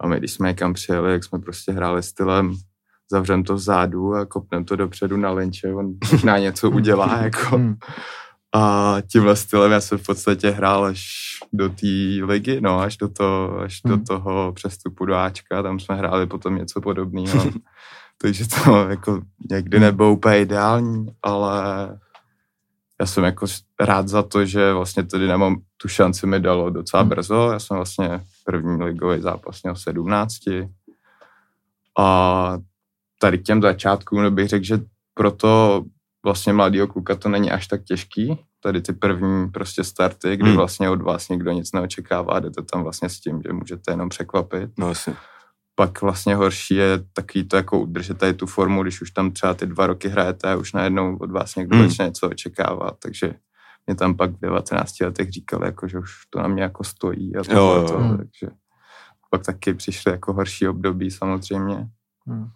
A 0.00 0.06
my, 0.06 0.18
když 0.18 0.32
jsme 0.32 0.48
někam 0.48 0.72
přijeli, 0.72 1.12
jak 1.12 1.24
jsme 1.24 1.38
prostě 1.38 1.72
hráli 1.72 2.02
stylem 2.02 2.56
zavřem 3.10 3.44
to 3.44 3.54
vzadu 3.54 4.14
a 4.14 4.26
kopnem 4.26 4.64
to 4.64 4.76
dopředu 4.76 5.16
na 5.16 5.30
linče, 5.30 5.74
on 5.74 5.94
možná 6.12 6.38
něco 6.38 6.70
udělá, 6.70 7.18
jako. 7.22 7.60
Hmm. 8.56 8.64
A 8.64 8.96
tímhle 9.12 9.36
stylem 9.36 9.72
já 9.72 9.80
jsem 9.80 9.98
v 9.98 10.06
podstatě 10.06 10.50
hrál 10.50 10.84
až 10.84 11.04
do 11.52 11.68
té 11.68 11.86
ligy, 12.24 12.60
no, 12.60 12.80
až 12.80 12.96
do, 12.96 13.08
to, 13.08 13.58
až 13.60 13.80
do 13.86 13.94
Hmm. 13.94 14.04
toho 14.04 14.52
přestupu 14.52 15.04
do 15.04 15.14
Ačka, 15.14 15.62
tam 15.62 15.80
jsme 15.80 15.94
hráli 15.96 16.26
potom 16.26 16.56
něco 16.56 16.80
podobného. 16.80 17.44
Takže 18.20 18.44
to 18.48 18.88
jako 18.88 19.22
někdy 19.50 19.80
nebylo 19.80 20.12
úplně 20.12 20.40
ideální, 20.40 21.06
ale 21.22 21.62
já 23.00 23.06
jsem 23.06 23.24
jako 23.24 23.46
rád 23.80 24.08
za 24.08 24.22
to, 24.22 24.44
že 24.44 24.72
vlastně 24.72 25.02
to 25.02 25.18
Dynamo 25.18 25.56
tu 25.76 25.88
šanci 25.88 26.26
mi 26.26 26.40
dalo 26.40 26.70
docela 26.70 27.02
Hmm. 27.02 27.10
brzo. 27.10 27.50
Já 27.52 27.58
jsem 27.58 27.76
vlastně 27.76 28.20
první 28.44 28.84
ligový 28.84 29.20
zápas 29.20 29.62
měl 29.62 29.74
v 29.74 29.80
17. 29.80 30.34
A 31.98 32.58
tady 33.18 33.38
k 33.38 33.42
těm 33.42 33.62
začátkům 33.62 34.22
no 34.22 34.30
bych 34.30 34.48
řekl, 34.48 34.64
že 34.64 34.78
pro 35.14 35.30
to 35.30 35.84
vlastně 36.28 36.52
mladýho 36.52 36.86
kluka 36.86 37.14
to 37.16 37.28
není 37.28 37.50
až 37.50 37.66
tak 37.66 37.84
těžký, 37.84 38.38
tady 38.60 38.80
ty 38.82 38.92
první 38.92 39.48
prostě 39.48 39.84
starty, 39.84 40.36
kdy 40.36 40.44
Hmm. 40.48 40.56
vlastně 40.56 40.90
od 40.90 41.02
vás 41.02 41.28
nikdo 41.28 41.52
nic 41.52 41.72
neočekává, 41.72 42.40
jdete 42.40 42.62
tam 42.62 42.82
vlastně 42.82 43.08
s 43.08 43.20
tím, 43.20 43.42
že 43.46 43.52
můžete 43.52 43.92
jenom 43.92 44.08
překvapit. 44.08 44.70
No 44.78 44.88
asi. 44.88 45.16
Pak 45.74 46.02
vlastně 46.02 46.34
horší 46.34 46.74
je 46.74 46.98
takový 47.12 47.48
to 47.48 47.56
jako 47.56 47.80
udržet 47.80 48.18
tady 48.18 48.34
tu 48.34 48.46
formu, 48.46 48.82
když 48.82 49.00
už 49.02 49.10
tam 49.10 49.30
třeba 49.30 49.54
ty 49.54 49.66
dva 49.66 49.86
roky 49.86 50.08
hrajete 50.08 50.52
a 50.52 50.56
už 50.56 50.72
najednou 50.72 51.16
od 51.16 51.30
vás 51.30 51.56
někdo 51.56 51.76
Hmm. 51.76 51.88
začne 51.88 52.04
něco 52.04 52.28
očekávat, 52.28 52.96
takže 53.02 53.34
mě 53.86 53.94
tam 53.96 54.16
pak 54.16 54.30
v 54.30 54.40
19 54.40 55.00
letech 55.04 55.30
říkali, 55.30 55.66
jako, 55.66 55.88
že 55.88 55.98
už 55.98 56.10
to 56.30 56.38
na 56.42 56.48
mě 56.48 56.62
jako 56.62 56.84
stojí 56.84 57.36
a 57.36 57.38
Jo, 57.38 57.44
tohle 57.44 57.80
jo, 57.80 57.88
to, 57.88 57.94
jo. 57.94 58.16
takže 58.16 58.48
pak 59.30 59.42
taky 59.42 59.74
přišly 59.74 60.12
jako 60.12 60.32
horší 60.32 60.68
období 60.68 61.10
samozřejmě. 61.10 61.88
Hmm. 62.26 62.48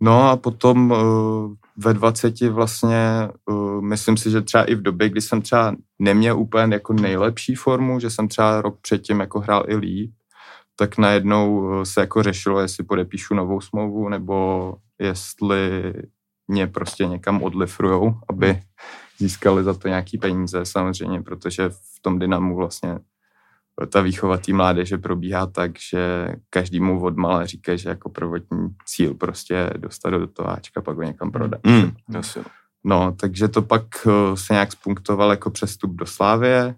No 0.00 0.30
a 0.30 0.36
potom 0.36 0.90
uh, 0.90 1.54
ve 1.78 1.94
20 1.94 2.40
vlastně, 2.40 3.28
uh, 3.50 3.82
myslím 3.82 4.16
si, 4.16 4.30
že 4.30 4.40
třeba 4.40 4.64
i 4.64 4.74
v 4.74 4.82
době, 4.82 5.08
kdy 5.08 5.20
jsem 5.20 5.42
třeba 5.42 5.76
neměl 5.98 6.38
úplně 6.38 6.74
jako 6.74 6.92
nejlepší 6.92 7.54
formu, 7.54 8.00
že 8.00 8.10
jsem 8.10 8.28
třeba 8.28 8.60
rok 8.60 8.78
předtím 8.80 9.20
jako 9.20 9.40
hrál 9.40 9.64
i 9.68 9.76
líp, 9.76 10.12
tak 10.76 10.98
najednou 10.98 11.58
uh, 11.58 11.82
se 11.82 12.00
jako 12.00 12.22
řešilo, 12.22 12.60
jestli 12.60 12.84
podepíšu 12.84 13.34
novou 13.34 13.60
smlouvu, 13.60 14.08
nebo 14.08 14.74
jestli 14.98 15.94
mě 16.48 16.66
prostě 16.66 17.06
někam 17.06 17.42
odlifrujou, 17.42 18.14
aby 18.28 18.62
získali 19.18 19.64
za 19.64 19.74
to 19.74 19.88
nějaký 19.88 20.18
peníze 20.18 20.64
samozřejmě, 20.64 21.22
protože 21.22 21.68
v 21.68 22.02
tom 22.02 22.18
Dynamu 22.18 22.56
vlastně 22.56 22.98
ta 23.86 24.00
výchova 24.00 24.36
té 24.36 24.52
mládeže 24.52 24.98
probíhá 24.98 25.46
tak, 25.46 25.78
že 25.90 26.28
každému 26.50 27.02
odmala 27.02 27.46
říká, 27.46 27.76
že 27.76 27.88
jako 27.88 28.08
prvotní 28.08 28.68
cíl 28.86 29.14
prostě 29.14 29.70
dostat 29.76 30.10
do 30.10 30.26
toho 30.26 30.50
Ačka, 30.50 30.82
pak 30.82 30.96
ho 30.96 31.02
někam 31.02 31.30
prodat. 31.30 31.60
Mm. 31.66 31.90
No, 32.84 33.12
takže 33.20 33.48
to 33.48 33.62
pak 33.62 33.82
eh, 34.06 34.36
se 34.36 34.52
nějak 34.52 34.72
spunktoval 34.72 35.30
jako 35.30 35.50
přestup 35.50 35.90
do 35.90 36.06
Slávie, 36.06 36.74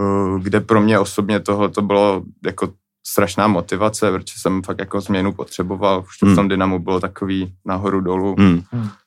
eh, 0.00 0.40
kde 0.40 0.60
pro 0.60 0.80
mě 0.80 0.98
osobně 0.98 1.40
tohle 1.40 1.68
to 1.68 1.82
bylo 1.82 2.24
jako 2.44 2.72
strašná 3.06 3.46
motivace, 3.46 4.10
protože 4.12 4.34
jsem 4.40 4.62
fakt 4.62 4.78
jako 4.78 5.00
změnu 5.00 5.32
potřeboval, 5.32 6.04
už 6.08 6.18
to 6.18 6.26
v 6.26 6.28
Hmm. 6.28 6.36
tom 6.36 6.48
Dynamu 6.48 6.78
bylo 6.78 7.00
takový 7.00 7.52
nahoru 7.66 8.00
dolů. 8.00 8.34
Mm. 8.38 8.62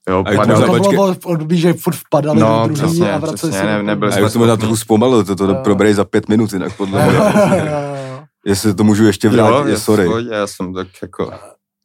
Jo, 0.10 0.24
A 0.26 0.30
jak 0.32 0.40
padal- 0.40 0.62
to 0.62 0.84
To 0.84 0.90
bylo 0.90 1.14
v 1.14 1.26
období, 1.26 1.58
že 1.60 1.74
furt 1.74 1.96
vpadali 1.96 2.40
No, 2.40 2.62
druhý 2.66 2.76
přesně, 2.82 3.12
a 3.14 3.18
vraceli 3.18 3.38
přesně, 3.38 3.60
se. 3.60 3.66
ne- 3.66 3.78
do 3.78 3.84
nebyli 3.84 4.12
A 4.14 4.20
já 4.20 4.30
jsem 4.30 4.40
možná 4.40 4.58
trochu 4.58 4.76
zpomalil, 4.78 5.24
to, 5.24 5.36
to 5.36 5.56
proberej 5.56 5.94
za 5.94 6.06
pět 6.06 6.30
minut, 6.30 6.54
jinak 6.54 6.78
podle 6.78 7.06
mě. 7.10 7.20
Jestli 8.46 8.74
to 8.74 8.84
můžu 8.84 9.06
ještě 9.06 9.30
vrátit, 9.30 9.70
jo, 9.72 9.80
sorry. 9.80 10.04
v 10.04 10.08
pohodě, 10.08 10.30
já 10.32 10.48
jsem 10.48 10.74
tak 10.74 10.88
jako 11.02 11.32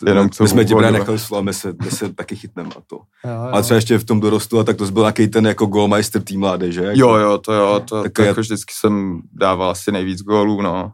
jenom 0.06 0.28
my 0.42 0.48
jsme 0.48 0.64
ti 0.64 0.74
právě 0.74 0.98
nechali 0.98 1.18
slovo, 1.18 1.42
my 1.42 1.54
se, 1.54 1.74
my 1.84 1.90
se 1.90 2.12
taky 2.14 2.36
chytneme 2.36 2.70
a 2.76 2.80
to. 2.86 2.96
jo, 2.96 3.32
jo. 3.44 3.50
A 3.52 3.62
třeba 3.62 3.76
ještě 3.76 3.98
v 3.98 4.04
tom 4.04 4.20
dorostu, 4.20 4.58
a 4.58 4.64
tak 4.64 4.76
to 4.76 4.90
byl 4.90 5.02
nějaký 5.02 5.28
ten 5.28 5.46
jako 5.46 5.66
golmeister 5.66 6.22
tým 6.22 6.40
mládeže. 6.40 6.80
Jako, 6.84 6.98
Jo, 7.00 7.14
jo, 7.14 7.38
to 7.38 7.52
jo, 7.52 7.80
to, 7.88 8.02
Tak 8.02 8.12
to 8.12 8.22
já- 8.22 8.28
jako 8.28 8.40
vždycky 8.40 8.74
jsem 8.80 9.20
dával 9.32 9.70
asi 9.70 9.92
nejvíc 9.92 10.22
gólů, 10.22 10.62
no. 10.62 10.92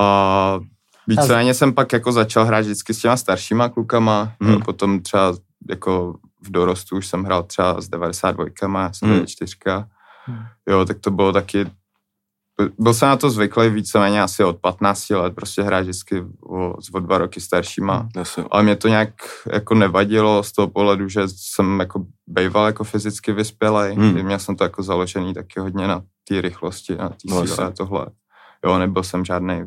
A 0.00 0.60
víceméně 1.08 1.54
jsem 1.54 1.72
pak 1.72 1.92
jako 1.92 2.12
začal 2.12 2.44
hrát 2.44 2.60
vždycky 2.60 2.94
s 2.94 2.98
těma 2.98 3.16
staršíma 3.16 3.68
klukama, 3.68 4.32
Hmm. 4.40 4.52
hmm. 4.52 4.62
potom 4.62 5.00
třeba 5.00 5.34
jako 5.70 6.14
v 6.42 6.50
dorostu 6.50 6.96
už 6.96 7.06
jsem 7.06 7.24
hrál 7.24 7.42
třeba 7.42 7.80
s 7.80 7.88
92, 7.88 8.44
já 8.82 8.92
jsem 8.92 9.08
Hmm. 9.08 9.18
hmm. 9.18 9.26
čtyřka. 9.26 9.88
Hmm. 10.26 10.38
Jo, 10.68 10.84
tak 10.84 10.98
to 10.98 11.10
bylo 11.10 11.32
taky, 11.32 11.66
byl 12.78 12.94
jsem 12.94 13.08
na 13.08 13.16
to 13.16 13.30
zvyklý 13.30 13.68
víceméně 13.68 14.22
asi 14.22 14.44
od 14.44 14.56
15 14.56 15.10
let, 15.10 15.34
prostě 15.34 15.62
hrát 15.62 15.80
vždycky 15.80 16.22
o, 16.42 16.74
o 16.94 17.00
dva 17.00 17.18
roky 17.18 17.40
staršíma. 17.40 18.08
Asi. 18.20 18.44
Ale 18.50 18.62
mě 18.62 18.76
to 18.76 18.88
nějak 18.88 19.10
jako 19.52 19.74
nevadilo 19.74 20.42
z 20.42 20.52
toho 20.52 20.68
pohledu, 20.68 21.08
že 21.08 21.22
jsem 21.26 21.80
jako 21.80 22.06
bejval 22.26 22.66
jako 22.66 22.84
fyzicky 22.84 23.32
vyspělej. 23.32 23.94
Hmm. 23.94 24.10
Hmm. 24.14 24.22
Měl 24.22 24.38
jsem 24.38 24.56
to 24.56 24.64
jako 24.64 24.82
založený 24.82 25.34
taky 25.34 25.60
hodně 25.60 25.86
na 25.88 26.02
té 26.28 26.40
rychlosti, 26.40 26.96
na 26.96 27.08
té 27.08 27.16
No, 27.26 27.46
síle 27.46 27.66
a 27.66 27.70
tohle. 27.70 28.06
Jo, 28.64 28.78
nebyl 28.78 29.02
jsem 29.02 29.24
žádný 29.24 29.58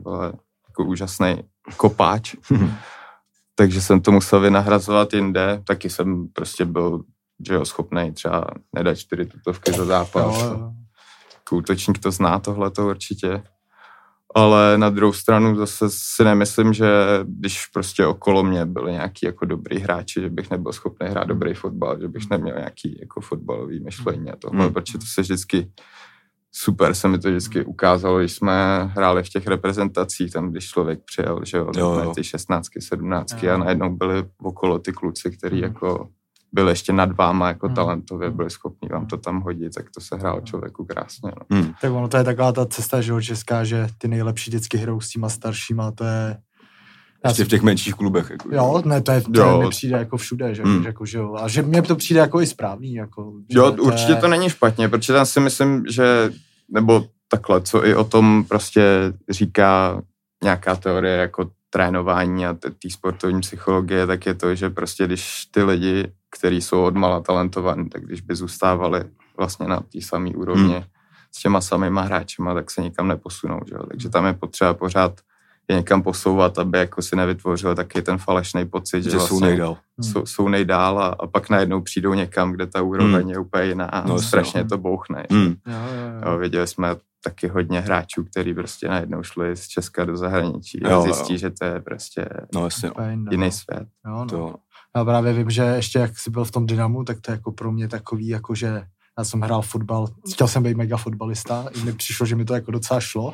jako 0.67 0.83
úžasný 0.85 1.43
kopáč. 1.77 2.35
takže 3.55 3.81
jsem 3.81 4.01
to 4.01 4.11
musel 4.11 4.39
vynahrazovat 4.39 5.13
jinde. 5.13 5.61
Taky 5.65 5.89
jsem 5.89 6.27
prostě 6.33 6.65
byl 6.65 7.03
že 7.47 7.53
jo, 7.53 7.65
schopný 7.65 8.11
třeba 8.11 8.45
nedat 8.75 8.97
čtyři 8.97 9.25
tutovky 9.25 9.71
za 9.71 9.85
zápas. 9.85 10.41
Jo, 10.41 10.47
jo. 10.47 10.71
Jako 11.35 11.55
útočník 11.55 11.99
to 11.99 12.11
zná 12.11 12.39
tohle 12.39 12.71
to 12.71 12.87
určitě. 12.87 13.43
Ale 14.35 14.77
na 14.77 14.89
druhou 14.89 15.13
stranu 15.13 15.55
zase 15.55 15.85
si 15.89 16.23
nemyslím, 16.23 16.73
že 16.73 16.87
když 17.23 17.65
prostě 17.65 18.05
okolo 18.05 18.43
mě 18.43 18.65
byli 18.65 18.91
nějaký 18.91 19.25
jako 19.25 19.45
dobrý 19.45 19.79
hráči, 19.79 20.21
že 20.21 20.29
bych 20.29 20.51
nebyl 20.51 20.73
schopný 20.73 21.09
hrát 21.09 21.27
dobrý 21.27 21.53
fotbal, 21.53 21.99
že 22.01 22.07
bych 22.07 22.29
neměl 22.29 22.55
nějaký 22.57 22.97
jako 22.99 23.21
fotbalový 23.21 23.79
myšlení 23.79 24.31
a 24.31 24.35
tohle, 24.35 24.63
Hmm. 24.63 24.73
protože 24.73 24.97
to 24.97 25.05
se 25.05 25.21
vždycky 25.21 25.71
super 26.51 26.93
se 26.95 27.07
mi 27.07 27.19
to 27.19 27.29
vždycky 27.29 27.65
ukázalo, 27.65 28.19
když 28.19 28.31
jsme 28.33 28.83
hráli 28.93 29.23
v 29.23 29.29
těch 29.29 29.47
reprezentacích, 29.47 30.31
tam 30.33 30.51
když 30.51 30.67
člověk 30.69 30.99
přijel, 31.05 31.41
že 31.45 31.57
jo, 31.57 31.71
Jo, 31.77 31.93
jo. 32.03 32.13
ty 32.15 32.23
16, 32.23 32.67
17 32.79 33.43
Jo. 33.43 33.53
a 33.53 33.57
najednou 33.57 33.95
byli 33.95 34.23
okolo 34.43 34.79
ty 34.79 34.91
kluci, 34.93 35.31
který 35.31 35.59
jako 35.59 36.09
byli 36.53 36.71
ještě 36.71 36.93
nad 36.93 37.17
váma 37.17 37.47
jako 37.47 37.65
Hmm. 37.67 37.75
talentově, 37.75 38.29
byli 38.31 38.49
schopni 38.49 38.89
vám 38.89 39.05
to 39.05 39.17
tam 39.17 39.41
hodit, 39.41 39.73
tak 39.73 39.85
to 39.93 40.01
se 40.01 40.15
hrálo 40.15 40.41
člověku 40.41 40.85
krásně. 40.85 41.31
No. 41.51 41.57
Hmm. 41.57 41.73
Tak 41.81 41.91
ono 41.91 42.07
to 42.07 42.17
je 42.17 42.23
taková 42.23 42.51
ta 42.51 42.65
cesta, 42.65 43.01
že 43.01 43.11
jo, 43.11 43.21
česká, 43.21 43.63
že 43.63 43.87
ty 43.97 44.07
nejlepší 44.07 44.51
vždycky 44.51 44.77
hrajou 44.77 44.99
s 45.01 45.09
těma 45.09 45.29
staršíma, 45.29 45.91
to 45.91 46.03
je... 46.03 46.37
Já 47.27 47.33
si- 47.33 47.43
v 47.43 47.47
těch 47.47 47.61
menších 47.61 47.93
klubech. 47.93 48.29
Jako, 48.29 48.49
Jo, 48.55 48.81
ne, 48.85 49.01
to, 49.01 49.11
je, 49.11 49.21
to 49.21 49.41
Jo. 49.41 49.61
mi 49.61 49.69
přijde 49.69 49.97
jako 49.97 50.17
všude, 50.17 50.55
že, 50.55 50.63
hmm. 50.63 50.83
jako, 50.85 51.05
že 51.05 51.17
jo. 51.17 51.35
A 51.41 51.47
že 51.47 51.61
mně 51.61 51.81
to 51.81 51.95
přijde 51.95 52.19
jako 52.19 52.41
i 52.41 52.47
správný, 52.47 52.93
jako. 52.93 53.33
Jo, 53.49 53.71
to 53.71 53.83
určitě 53.83 54.11
je, 54.11 54.15
to 54.15 54.27
není 54.27 54.49
špatně, 54.49 54.89
protože 54.89 55.13
tam 55.13 55.25
si 55.25 55.39
myslím, 55.39 55.85
že, 55.89 56.31
nebo 56.71 57.05
takhle, 57.27 57.61
co 57.61 57.85
i 57.85 57.95
o 57.95 58.03
tom 58.03 58.43
prostě 58.49 58.83
říká 59.29 60.01
nějaká 60.43 60.75
teorie 60.75 61.15
jako 61.17 61.49
trénování 61.69 62.45
a 62.45 62.53
té 62.53 62.89
sportovní 62.89 63.41
psychologie, 63.41 64.07
tak 64.07 64.25
je 64.25 64.33
to, 64.33 64.55
že 64.55 64.69
prostě 64.69 65.05
když 65.05 65.45
ty 65.51 65.63
lidi, 65.63 66.11
kteří 66.37 66.61
jsou 66.61 66.83
odmala 66.83 67.21
talentovaní, 67.21 67.89
tak 67.89 68.05
když 68.05 68.21
by 68.21 68.35
zůstávali 68.35 69.03
vlastně 69.37 69.67
na 69.67 69.79
té 69.79 70.01
samé 70.01 70.29
úrovni 70.29 70.73
Hmm. 70.73 70.83
s 71.31 71.41
těma 71.41 71.61
samýma 71.61 72.01
hráčema, 72.01 72.53
tak 72.53 72.71
se 72.71 72.81
nikam 72.81 73.07
neposunou, 73.07 73.59
že 73.67 73.75
jo? 73.75 73.83
takže 73.91 74.09
tam 74.09 74.25
je 74.25 74.33
potřeba 74.33 74.73
pořád 74.73 75.19
je 75.69 75.75
někam 75.75 76.01
posouvat, 76.03 76.59
aby 76.59 76.77
jako 76.77 77.01
si 77.01 77.15
nevytvořil 77.15 77.75
taky 77.75 78.01
ten 78.01 78.17
falešný 78.17 78.65
pocit, 78.65 79.03
že, 79.03 79.09
že 79.09 79.17
vlastně 79.17 79.37
jsou 79.39 79.45
nejdál. 79.45 79.77
jsou, 80.01 80.25
jsou 80.25 80.47
nejdál 80.47 80.99
a, 80.99 81.07
a 81.07 81.27
pak 81.27 81.49
najednou 81.49 81.81
přijdou 81.81 82.13
někam, 82.13 82.51
kde 82.51 82.67
ta 82.67 82.81
úroveň 82.81 83.21
Hmm. 83.21 83.29
je 83.29 83.37
úplně 83.39 83.63
jiná 83.65 83.85
a 83.85 84.07
No, 84.07 84.19
strašně 84.21 84.63
no. 84.63 84.69
to 84.69 84.77
bouchne. 84.77 85.23
Hmm. 85.31 85.45
Jo, 85.45 85.73
jo, 85.73 86.21
jo. 86.25 86.31
Jo, 86.31 86.37
viděli 86.37 86.67
jsme 86.67 86.95
taky 87.23 87.47
hodně 87.47 87.79
hráčů, 87.79 88.23
kteří 88.23 88.53
prostě 88.53 88.87
najednou 88.87 89.23
šli 89.23 89.55
z 89.57 89.67
Česka 89.67 90.05
do 90.05 90.17
zahraničí 90.17 90.79
Jo, 90.83 90.99
a 90.99 91.01
zjistí, 91.01 91.33
jo. 91.33 91.39
že 91.39 91.49
to 91.49 91.65
je 91.65 91.81
prostě 91.81 92.29
No 92.53 92.63
jasně, 92.63 92.91
no. 92.97 93.03
Jiný 93.31 93.45
no. 93.45 93.51
svět. 93.51 93.87
Jo, 94.07 94.13
no. 94.13 94.25
To, 94.25 94.55
Já 94.95 95.05
právě 95.05 95.33
vím, 95.33 95.49
že 95.49 95.61
ještě 95.61 95.99
jak 95.99 96.19
jsi 96.19 96.29
byl 96.31 96.45
v 96.45 96.51
tom 96.51 96.65
Dynamu, 96.65 97.03
tak 97.03 97.21
to 97.21 97.31
je 97.31 97.33
jako 97.35 97.51
pro 97.51 97.71
mě 97.71 97.87
takový, 97.87 98.27
jako 98.27 98.55
že 98.55 98.83
já 99.17 99.23
jsem 99.23 99.41
hrál 99.41 99.61
fotbal, 99.61 100.07
chtěl 100.33 100.47
jsem 100.47 100.63
být 100.63 100.77
mega 100.77 100.97
fotbalista, 100.97 101.65
i 101.81 101.83
mi 101.83 101.93
přišlo, 101.93 102.25
že 102.25 102.35
mi 102.35 102.45
to 102.45 102.53
jako 102.53 102.71
docela 102.71 102.99
šlo. 102.99 103.33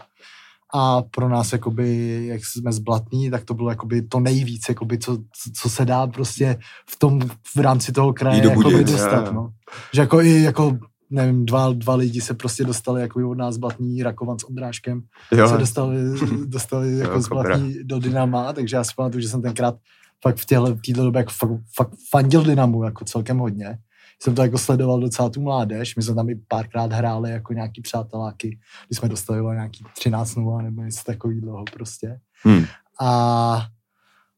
A 0.75 1.01
pro 1.01 1.29
nás, 1.29 1.53
jakoby, 1.53 2.21
jak 2.27 2.45
jsme 2.45 2.73
zblatní, 2.73 3.31
tak 3.31 3.43
to 3.45 3.53
bylo 3.53 3.69
jakoby 3.69 4.01
to 4.01 4.19
nejvíc, 4.19 4.61
jakoby, 4.69 4.97
co, 4.97 5.17
co 5.61 5.69
se 5.69 5.85
dá 5.85 6.07
prostě 6.07 6.57
v 6.89 6.99
tom 6.99 7.19
v 7.55 7.59
rámci 7.59 7.91
toho 7.91 8.13
kraje 8.13 8.41
do 8.41 8.49
jakoby, 8.49 8.83
dostat. 8.83 9.33
No. 9.33 9.49
Že 9.93 10.01
jako 10.01 10.21
i 10.21 10.41
jako 10.41 10.77
nevím, 11.09 11.45
dva, 11.45 11.73
dva 11.73 11.95
lidi 11.95 12.21
se 12.21 12.33
prostě 12.33 12.63
dostali 12.63 13.01
jako 13.01 13.29
od 13.29 13.37
nás 13.37 13.55
zblatní, 13.55 14.03
Rakovan 14.03 14.39
s 14.39 14.43
Ondráškem, 14.43 15.01
Jo, 15.31 15.49
se 15.49 15.57
dostali, 15.57 15.97
dostali 16.45 16.97
jako 16.97 17.13
Jo, 17.13 17.21
zblatní 17.21 17.75
do 17.83 17.99
Dynama, 17.99 18.53
takže 18.53 18.75
já 18.75 18.83
si 18.83 18.91
pamatuju, 18.95 19.21
že 19.21 19.29
jsem 19.29 19.41
tenkrát 19.41 19.75
fakt 20.23 20.37
v 20.37 20.45
téhle, 20.45 20.73
v 20.73 20.81
téhle 20.81 21.03
době 21.03 21.19
jako 21.19 21.31
fakt, 21.37 21.51
fakt 21.75 21.91
fandil 22.09 22.43
Dynamu 22.43 22.83
jako 22.83 23.05
celkem 23.05 23.37
hodně. 23.37 23.77
Jsem 24.21 24.35
to 24.35 24.41
jako 24.41 24.57
sledoval 24.57 24.99
docela 24.99 25.29
tu 25.29 25.41
mládež, 25.41 25.95
my 25.95 26.03
jsme 26.03 26.15
tam 26.15 26.29
i 26.29 26.35
párkrát 26.47 26.91
hráli 26.93 27.31
jako 27.31 27.53
nějaký 27.53 27.81
přáteláky, 27.81 28.59
když 28.87 28.97
jsme 28.99 29.09
dostali 29.09 29.55
nějaký 29.55 29.85
13 29.95 30.35
0 30.35 30.61
nebo 30.61 30.81
něco 30.83 31.03
takového 31.05 31.63
prostě. 31.73 32.19
hmm. 32.43 32.65
A, 32.99 33.07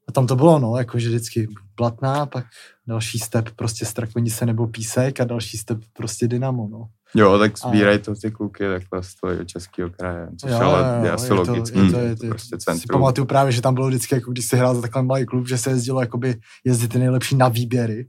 a 0.07 0.11
tam 0.11 0.27
to 0.27 0.35
bylo, 0.35 0.59
no, 0.59 0.77
jako 0.77 0.99
že 0.99 1.09
vždycky 1.09 1.47
platná, 1.75 2.25
pak 2.25 2.45
další 2.88 3.19
step 3.19 3.49
prostě 3.55 3.85
Strakonice 3.85 4.45
nebo 4.45 4.67
Písek 4.67 5.19
a 5.21 5.23
další 5.23 5.57
step 5.57 5.79
prostě 5.93 6.27
Dynamo, 6.27 6.67
no. 6.71 6.88
jo, 7.15 7.39
tak 7.39 7.57
sbírají 7.57 7.99
to 7.99 8.15
ty 8.15 8.31
kluky 8.31 8.63
takhle 8.67 9.03
z 9.03 9.15
toho 9.15 9.45
českého 9.45 9.89
kraje, 9.89 10.27
což 10.41 10.51
Jo, 10.51 10.57
ale 10.61 10.97
jo, 10.99 11.05
je 11.05 11.11
asi 11.11 11.25
je 11.25 11.29
to- 11.29 11.35
logický, 11.35 11.79
je 11.79 11.91
to- 11.91 11.99
je 11.99 12.15
to- 12.15 12.27
prostě 12.27 12.55
Si 12.55 12.59
centrum. 12.59 12.99
pamatuju 12.99 13.25
právě, 13.25 13.51
že 13.51 13.61
tam 13.61 13.73
bylo 13.73 13.88
vždycky, 13.88 14.15
jako 14.15 14.31
když 14.31 14.45
jsi 14.45 14.57
hrál 14.57 14.75
za 14.75 14.81
takhle 14.81 15.03
malý 15.03 15.25
klub, 15.25 15.47
že 15.47 15.57
se 15.57 15.69
jezdilo 15.69 16.01
jakoby 16.01 16.35
jezdit 16.63 16.88
ty 16.88 16.99
nejlepší 16.99 17.35
na 17.35 17.47
výběry. 17.47 18.07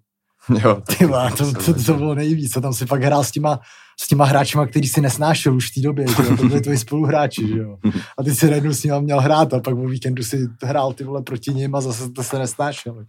Jo, 0.65 0.83
Ty 0.99 1.07
vole, 1.07 1.33
to, 1.33 1.53
to, 1.53 1.85
to, 1.85 1.95
bylo 1.95 2.15
nejvíc. 2.15 2.57
A 2.57 2.61
tam 2.61 2.75
si 2.75 2.87
fakt 2.87 3.03
hrál 3.03 3.25
s 3.25 3.31
těma, 3.31 3.61
s 4.01 4.09
těma 4.09 4.25
hráčima, 4.25 4.67
který 4.67 4.89
si 4.89 5.01
nesnášel 5.01 5.55
už 5.55 5.71
v 5.71 5.75
té 5.75 5.81
době. 5.81 6.07
Že 6.09 6.23
jo? 6.23 6.37
To 6.37 6.45
byli 6.45 6.61
tvoji 6.61 6.79
spoluhráči, 6.79 7.49
že 7.49 7.59
jo. 7.59 7.77
A 8.19 8.23
ty 8.23 8.35
si 8.35 8.47
najednou 8.51 8.73
s 8.73 8.85
nima 8.85 9.01
měl 9.01 9.21
hrát 9.21 9.55
a 9.55 9.61
pak 9.61 9.75
o 9.75 9.89
víkendu 9.89 10.23
si 10.23 10.49
hrál 10.63 10.93
ty 10.93 11.05
vole 11.05 11.23
proti 11.23 11.55
ním 11.55 11.75
a 11.75 11.81
zase 11.81 12.11
to 12.11 12.23
se 12.23 12.39
nesnášel. 12.39 13.05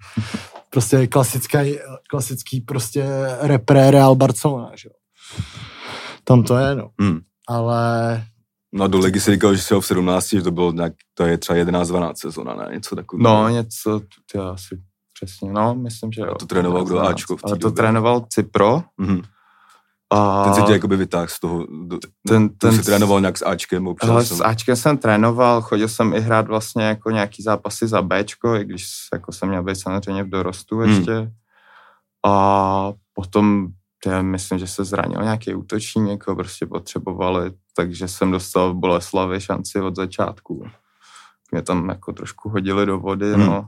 Prostě 0.70 1.08
klasický, 1.08 1.58
klasický 2.10 2.62
prostě 2.62 3.06
repre 3.42 3.92
Real 3.92 4.16
Barcelona, 4.16 4.72
že 4.76 4.90
jo. 4.90 4.96
Tam 6.24 6.44
to 6.44 6.58
je, 6.58 6.76
no. 6.76 6.90
Hmm. 7.00 7.20
Ale 7.48 8.24
No 8.74 8.88
do 8.88 9.00
ligy 9.00 9.20
si 9.20 9.32
říkal, 9.32 9.56
že 9.56 9.62
jsi 9.62 9.74
ho 9.74 9.82
v 9.82 9.86
17, 9.86 10.30
že 10.30 10.42
to 10.42 10.52
bylo 10.52 10.72
nějak, 10.72 10.94
to 11.14 11.26
je 11.26 11.38
třeba 11.38 11.60
11-12 11.60 12.14
sezona, 12.16 12.56
ne? 12.56 12.68
Něco 12.74 12.96
takového. 12.96 13.24
No, 13.24 13.50
něco, 13.50 14.02
to 14.32 14.38
já 14.38 14.50
asi 14.50 14.80
přesně, 15.22 15.52
no, 15.52 15.76
myslím, 15.76 16.12
že 16.12 16.22
jo. 16.22 16.36
to 16.36 16.46
trénoval 16.46 16.84
kdo 16.86 17.00
Ačko 17.00 17.38
v 17.38 17.42
té 17.42 17.56
to 17.56 17.72
trénoval 17.72 18.26
Cipro. 18.30 18.84
Mhm. 18.98 19.22
A 20.10 20.44
Ten 20.44 20.54
se 20.54 20.62
tě 20.62 20.72
jakoby 20.74 20.98
vytáhl 20.98 21.28
z 21.28 21.40
toho, 21.40 21.66
do, 21.86 22.00
ten, 22.28 22.50
ten 22.50 22.74
jsi 22.74 22.84
trénoval 22.84 23.20
nějak 23.22 23.38
s 23.38 23.46
Ačkem 23.46 23.88
občas. 23.88 24.28
Jsem- 24.28 24.38
s 24.38 24.42
Ačkem 24.44 24.76
jsem 24.76 24.98
trénoval, 24.98 25.62
chodil 25.62 25.88
jsem 25.88 26.14
i 26.14 26.20
hrát 26.20 26.48
vlastně 26.48 26.84
jako 26.84 27.12
nějaký 27.12 27.44
zápasy 27.44 27.88
za 27.88 28.02
Bčko, 28.02 28.56
i 28.56 28.66
když 28.66 28.88
jako 29.14 29.32
jsem 29.32 29.50
měl 29.50 29.64
být 29.64 29.76
samozřejmě 29.76 30.24
v 30.24 30.30
dorostu 30.30 30.78
Hmm. 30.78 30.90
ještě. 30.90 31.32
A 32.26 32.94
potom 33.14 33.68
já 34.06 34.22
myslím, 34.22 34.60
že 34.60 34.68
se 34.68 34.84
zranil 34.86 35.24
nějaký 35.24 35.54
útočník, 35.56 36.10
jako 36.10 36.36
prostě 36.36 36.66
potřebovali, 36.66 37.52
takže 37.76 38.08
jsem 38.08 38.32
dostal 38.32 38.74
v 38.74 38.78
Boleslavi 38.78 39.42
šanci 39.42 39.82
od 39.82 39.96
začátku. 39.96 40.68
Mě 41.52 41.62
tam 41.62 41.90
jako 41.90 42.14
trošku 42.14 42.50
hodili 42.50 42.86
do 42.86 43.00
vody, 43.00 43.34
Hmm. 43.34 43.46
no. 43.46 43.68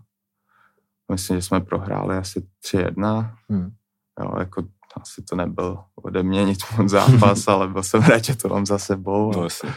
Myslím, 1.11 1.37
že 1.37 1.41
jsme 1.41 1.59
prohráli 1.59 2.17
asi 2.17 2.47
3-1. 2.65 3.31
Hmm. 3.49 3.71
Jo, 4.19 4.31
jako 4.39 4.63
asi 5.01 5.21
to 5.21 5.35
nebyl 5.35 5.77
ode 5.95 6.23
mě 6.23 6.45
nic 6.45 6.59
moc 6.77 6.89
zápas, 6.89 7.47
ale 7.47 7.67
byl 7.67 7.83
jsem 7.83 8.01
rád, 8.01 8.23
že 8.23 8.35
to 8.35 8.49
mám 8.49 8.65
za 8.65 8.77
sebou. 8.77 9.31
No, 9.35 9.43
jasně. 9.43 9.73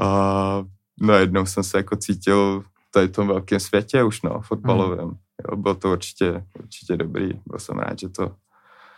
A 0.00 0.64
najednou 1.00 1.46
jsem 1.46 1.62
se 1.64 1.76
jako 1.76 1.96
cítil 1.96 2.64
tady 2.90 3.08
v 3.08 3.12
tom 3.12 3.28
velkém 3.28 3.60
světě 3.60 4.02
už, 4.02 4.22
no, 4.22 4.40
fotbalovém. 4.40 5.10
Jo, 5.50 5.56
bylo 5.56 5.74
to 5.74 5.92
určitě, 5.92 6.44
určitě 6.58 6.96
dobrý. 6.96 7.28
Byl 7.46 7.58
jsem 7.58 7.78
rád, 7.78 7.98
že 7.98 8.08
to, 8.08 8.32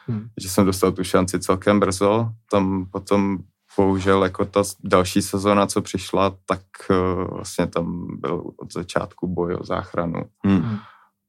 Hmm. 0.09 0.29
že 0.41 0.49
jsem 0.49 0.67
dostal 0.67 0.93
tu 0.93 1.05
šanci 1.05 1.41
celkem 1.41 1.81
brzo. 1.81 2.29
Tam 2.51 2.87
potom 2.91 3.39
bohužel 3.77 4.25
jako 4.25 4.45
ta 4.45 4.63
další 4.85 5.23
sezóna, 5.23 5.67
co 5.67 5.83
přišla, 5.83 6.37
tak 6.47 6.61
eh, 6.91 7.25
vlastně 7.31 7.67
tam 7.67 8.07
byl 8.21 8.51
od 8.57 8.73
začátku 8.73 9.27
boj 9.27 9.57
o 9.61 9.65
záchranu. 9.65 10.23
Hmm. 10.45 10.79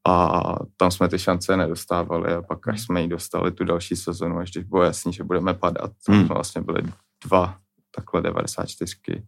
A 0.06 0.42
tam 0.76 0.90
jsme 0.90 1.08
ty 1.08 1.18
šance 1.18 1.56
nedostávali 1.56 2.34
a 2.34 2.42
pak 2.42 2.68
až 2.68 2.80
jsme 2.80 3.02
ji 3.02 3.08
dostali 3.08 3.50
tu 3.52 3.64
další 3.64 3.96
sezonu, 3.96 4.38
až 4.38 4.50
když 4.50 4.64
bylo 4.64 4.82
jasný, 4.82 5.12
že 5.12 5.24
budeme 5.24 5.54
padat, 5.54 5.90
tak 6.06 6.16
Hmm. 6.16 6.26
jsme 6.26 6.34
vlastně 6.34 6.62
byli 6.62 6.82
dva 7.24 7.56
takhle 7.94 8.22
94. 8.22 9.22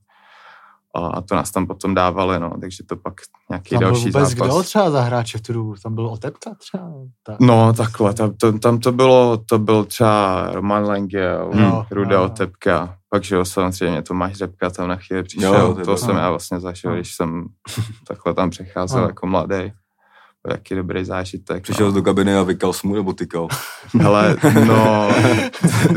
A, 0.96 1.06
a 1.06 1.20
to 1.20 1.34
nás 1.34 1.50
tam 1.50 1.66
potom 1.66 1.94
dávali, 1.94 2.40
no, 2.40 2.52
takže 2.60 2.84
to 2.84 2.96
pak 2.96 3.14
nějaký 3.50 3.70
tam 3.70 3.78
byl 3.78 3.88
další 3.88 4.04
vůbec 4.10 4.28
zápas. 4.28 4.48
kdo 4.54 4.62
třeba 4.62 4.90
za 4.90 5.00
hráče 5.02 5.38
v 5.38 5.42
tu 5.42 5.52
dobu? 5.52 5.74
Tam 5.82 5.94
byl 5.94 6.06
Otepka 6.06 6.54
třeba? 6.54 6.90
Ta, 7.22 7.36
No, 7.40 7.72
takhle, 7.72 8.14
tam 8.14 8.34
to, 8.34 8.58
tam 8.58 8.78
to 8.78 8.92
bylo, 8.92 9.36
to 9.36 9.58
byl 9.58 9.84
třeba 9.84 10.48
Roman 10.52 10.84
Lengel, 10.84 11.50
Hmm. 11.52 11.64
hmm. 11.70 11.82
Ruda 11.90 12.16
Jo. 12.16 12.24
Otepka, 12.24 12.96
pak, 13.08 13.24
že 13.24 13.34
jo, 13.34 13.44
samozřejmě 13.44 14.02
Tomáš 14.02 14.32
Řepka 14.34 14.70
tam 14.70 14.88
na 14.88 14.96
chvíli 14.96 15.22
přišel, 15.22 15.54
Jo, 15.54 15.74
to 15.74 15.84
to 15.84 15.96
jsem 15.96 16.16
já 16.16 16.30
vlastně 16.30 16.60
zažil, 16.60 16.90
No. 16.90 16.96
když 16.96 17.14
jsem 17.14 17.46
takhle 18.08 18.34
tam 18.34 18.50
přecházel 18.50 19.00
No. 19.00 19.06
jako 19.06 19.26
mladý. 19.26 19.72
Jaký 20.48 20.74
dobrý 20.74 21.04
zážitek. 21.04 21.62
Přišel 21.62 21.86
no. 21.86 21.92
do 21.92 22.02
kabiny 22.02 22.34
a 22.36 22.42
vykal 22.42 22.72
jsi 22.72 22.86
mu 22.86 22.94
nebo 22.94 23.12
tykal? 23.12 23.48
Hele, 24.00 24.36
no, 24.66 25.08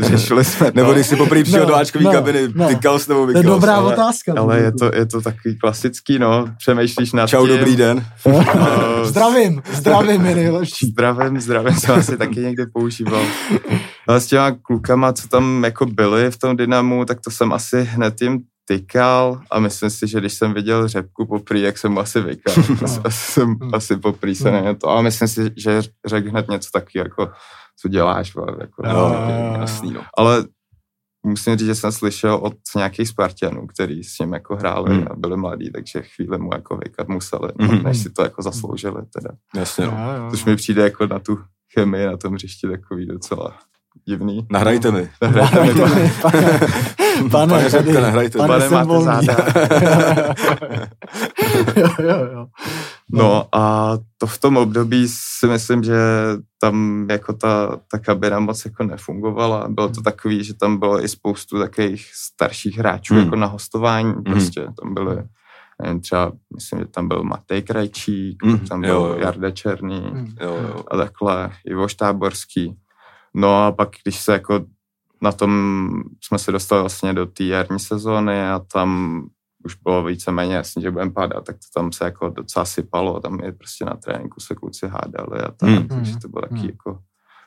řešili 0.00 0.44
jsme 0.44 0.72
to. 0.72 0.80
Nebo 0.80 0.92
když 0.92 1.06
jsi 1.06 1.16
poprvé 1.16 1.42
přišel 1.42 1.60
No, 1.60 1.66
do 1.66 1.74
Ačkový 1.74 2.04
no, 2.04 2.12
kabiny, 2.12 2.48
no. 2.54 2.68
tykal 2.68 2.98
jsi 2.98 3.10
nebo 3.10 3.24
to 3.24 3.30
je 3.30 3.36
vykal 3.38 3.54
dobrá 3.54 3.76
ale- 3.76 3.92
otázka. 3.92 4.32
Ale 4.38 4.60
je 4.60 4.72
to, 4.72 4.90
je 4.94 5.06
to 5.06 5.20
takový 5.20 5.58
klasický, 5.58 6.18
no, 6.18 6.46
přemýšlíš 6.58 7.12
nad 7.12 7.26
Čau, 7.26 7.46
tím. 7.46 7.56
dobrý 7.56 7.76
den. 7.76 8.04
Eh, 8.26 8.44
zdravím, 9.04 9.62
zdravím 9.72 10.26
je 10.26 10.34
nejlepší. 10.34 10.86
Zdravím, 10.86 11.40
zdravím 11.40 11.74
jsem 11.74 11.94
asi 11.94 12.16
taky 12.16 12.40
někdy 12.40 12.66
používal. 12.72 13.22
Ale 14.08 14.20
s 14.20 14.26
těma 14.26 14.50
klukama, 14.62 15.12
co 15.12 15.28
tam 15.28 15.64
jako 15.64 15.86
byli 15.86 16.30
v 16.30 16.38
tom 16.38 16.56
Dynamu, 16.56 17.04
tak 17.04 17.20
to 17.20 17.30
jsem 17.30 17.52
asi 17.52 17.82
hned 17.82 18.22
jim 18.22 18.40
tykal 18.64 19.40
a 19.50 19.58
myslím 19.60 19.90
si, 19.90 20.08
že 20.08 20.20
když 20.20 20.34
jsem 20.34 20.54
viděl 20.54 20.88
řepku 20.88 21.26
poprý, 21.26 21.62
jak 21.62 21.78
jsem 21.78 21.98
asi 21.98 22.20
vykal. 22.20 22.54
Asi, 22.84 23.00
asi, 23.04 23.32
jsem, 23.32 23.48
Hmm. 23.60 23.74
asi 23.74 23.96
poprý 23.96 24.34
se 24.34 24.50
na 24.50 24.74
to. 24.74 24.88
A 24.90 25.02
myslím 25.02 25.28
si, 25.28 25.50
že 25.56 25.82
řekl 26.06 26.30
hned 26.30 26.48
něco 26.48 26.70
takového, 26.72 27.04
jako 27.06 27.30
co 27.80 27.88
děláš. 27.88 28.32
Jako, 28.60 28.82
Jo, 28.86 28.92
No, 28.92 29.14
jo, 29.30 29.52
jo. 29.54 29.60
jasný, 29.60 29.92
no. 29.92 30.00
ale 30.18 30.44
musím 31.26 31.56
říct, 31.56 31.66
že 31.66 31.74
jsem 31.74 31.92
slyšel 31.92 32.34
od 32.34 32.54
nějakých 32.76 33.08
Spartanů, 33.08 33.66
který 33.66 34.04
s 34.04 34.18
ním 34.18 34.32
jako 34.32 34.56
hráli 34.56 34.94
Hmm. 34.94 35.06
a 35.10 35.14
byli 35.16 35.36
mladí, 35.36 35.70
takže 35.72 36.02
chvíli 36.02 36.38
mu 36.38 36.50
jako 36.54 36.76
vykat 36.76 37.08
museli, 37.08 37.48
Mhm. 37.58 37.82
než 37.82 37.98
si 37.98 38.10
to 38.10 38.22
jako 38.22 38.42
zasloužili 38.42 39.02
teda. 39.14 39.30
Jasně, 39.56 39.86
no. 39.86 40.28
Což 40.30 40.44
mi 40.44 40.56
přijde 40.56 40.82
jako 40.82 41.06
na 41.06 41.18
tu 41.18 41.38
chemii 41.78 42.06
na 42.06 42.16
tom 42.16 42.34
hřišti 42.34 42.68
takový 42.68 43.06
docela 43.06 43.58
divný. 44.08 44.46
Nahrajte 44.50 44.90
mi. 44.90 45.10
Nahrajte 45.22 45.86
mi 45.94 46.12
to. 46.22 46.28
Pane, 47.30 47.54
pane, 47.54 47.68
Řepka, 47.70 48.00
nahrajte. 48.00 48.38
Pane, 48.38 48.48
Pane, 48.54 48.68
máte 48.70 48.86
volný. 48.88 49.04
záda. 49.04 49.36
jo, 51.76 51.88
jo, 52.02 52.26
jo. 52.32 52.46
No 53.12 53.44
a 53.52 53.92
to 54.18 54.26
v 54.26 54.38
tom 54.38 54.56
období 54.56 55.08
si 55.08 55.46
myslím, 55.46 55.82
že 55.84 55.96
tam 56.60 57.06
jako 57.10 57.32
ta, 57.32 57.78
ta 57.90 57.98
kabina 57.98 58.40
moc 58.40 58.64
jako 58.64 58.84
nefungovala. 58.84 59.68
Bylo 59.68 59.88
to 59.88 60.02
takový, 60.02 60.44
že 60.44 60.54
tam 60.54 60.76
bylo 60.78 61.04
i 61.04 61.08
spoustu 61.08 61.58
takových 61.58 62.10
starších 62.14 62.78
hráčů 62.78 63.14
Hmm. 63.14 63.24
jako 63.24 63.36
na 63.36 63.46
hostování. 63.46 64.14
Prostě 64.22 64.60
tam 64.82 64.94
byly, 64.94 65.22
nevím, 65.82 66.00
třeba 66.00 66.32
myslím, 66.54 66.78
že 66.78 66.84
tam 66.86 67.08
byl 67.08 67.22
Matej 67.22 67.62
Krajčík, 67.62 68.42
Hmm, 68.44 68.58
tam 68.58 68.80
byl 68.80 68.90
jo, 68.90 69.06
jo. 69.06 69.16
Jarda 69.18 69.50
Černý 69.50 70.00
Hmm. 70.00 70.34
Jo, 70.40 70.56
jo. 70.68 70.84
a 70.90 70.96
takhle, 70.96 71.50
Ivo 71.66 71.88
Štáborský. 71.88 72.74
No 73.34 73.64
a 73.64 73.72
pak, 73.72 73.88
když 74.04 74.20
se 74.20 74.32
jako 74.32 74.60
na 75.22 75.32
tom 75.32 75.90
jsme 76.20 76.38
se 76.38 76.52
dostali 76.52 76.80
vlastně 76.82 77.12
do 77.12 77.26
té 77.26 77.44
jarní 77.44 77.80
sezóny 77.80 78.48
a 78.48 78.58
tam 78.72 79.20
už 79.64 79.74
bylo 79.74 80.04
víceméně 80.04 80.54
jasný, 80.54 80.82
že 80.82 80.90
budeme 80.90 81.10
padat, 81.10 81.44
tak 81.44 81.56
to 81.56 81.80
tam 81.80 81.92
se 81.92 82.04
jako 82.04 82.28
docela 82.28 82.64
sypalo, 82.64 83.20
tam 83.20 83.40
je 83.40 83.52
prostě 83.52 83.84
na 83.84 83.96
tréninku 83.96 84.40
se 84.40 84.54
kluci 84.54 84.88
hádali 84.88 85.40
a 85.40 85.50
tak, 85.50 85.68
Hmm. 85.68 85.88
takže 85.88 86.16
to 86.18 86.28
bylo 86.28 86.42
taky 86.42 86.54
Hmm. 86.54 86.64
jako 86.68 86.98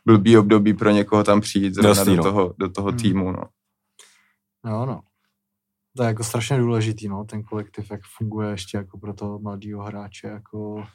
blbý 0.05 0.37
období 0.37 0.73
pro 0.73 0.89
někoho 0.89 1.23
tam 1.23 1.41
přijít 1.41 1.73
zrovna 1.73 1.89
Jasný, 1.89 2.15
do, 2.15 2.17
no. 2.17 2.23
toho, 2.23 2.53
do 2.57 2.69
toho 2.69 2.89
Hmm. 2.89 2.97
týmu, 2.99 3.31
no. 3.31 3.43
Jo, 4.67 4.85
no. 4.85 5.01
To 5.97 6.03
je 6.03 6.07
jako 6.07 6.23
strašně 6.23 6.57
důležitý, 6.57 7.07
no, 7.07 7.23
ten 7.25 7.43
kolektiv, 7.43 7.91
jak 7.91 8.01
funguje 8.17 8.49
ještě 8.51 8.77
jako 8.77 8.97
pro 8.97 9.13
toho 9.13 9.39
mladého 9.39 9.83
hráče, 9.83 10.27
jako, 10.27 10.85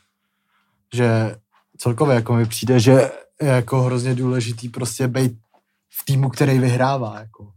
že 0.95 1.37
celkově 1.77 2.15
jako 2.15 2.35
mi 2.35 2.47
přijde, 2.47 2.81
že 2.81 2.93
je 3.43 3.49
jako 3.49 3.83
hrozně 3.83 4.15
důležitý 4.15 4.69
prostě 4.69 5.09
být 5.09 5.33
v 6.01 6.05
týmu, 6.05 6.29
který 6.29 6.59
vyhrává, 6.59 7.19
jako. 7.21 7.49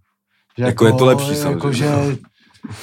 Že 0.58 0.64
Jako 0.64 0.86
je 0.86 0.94
to 0.94 1.06
lepší 1.06 1.30
Jako, 1.30 1.42
samozřejmě, 1.42 1.78
že 1.78 1.90
no. 1.90 2.18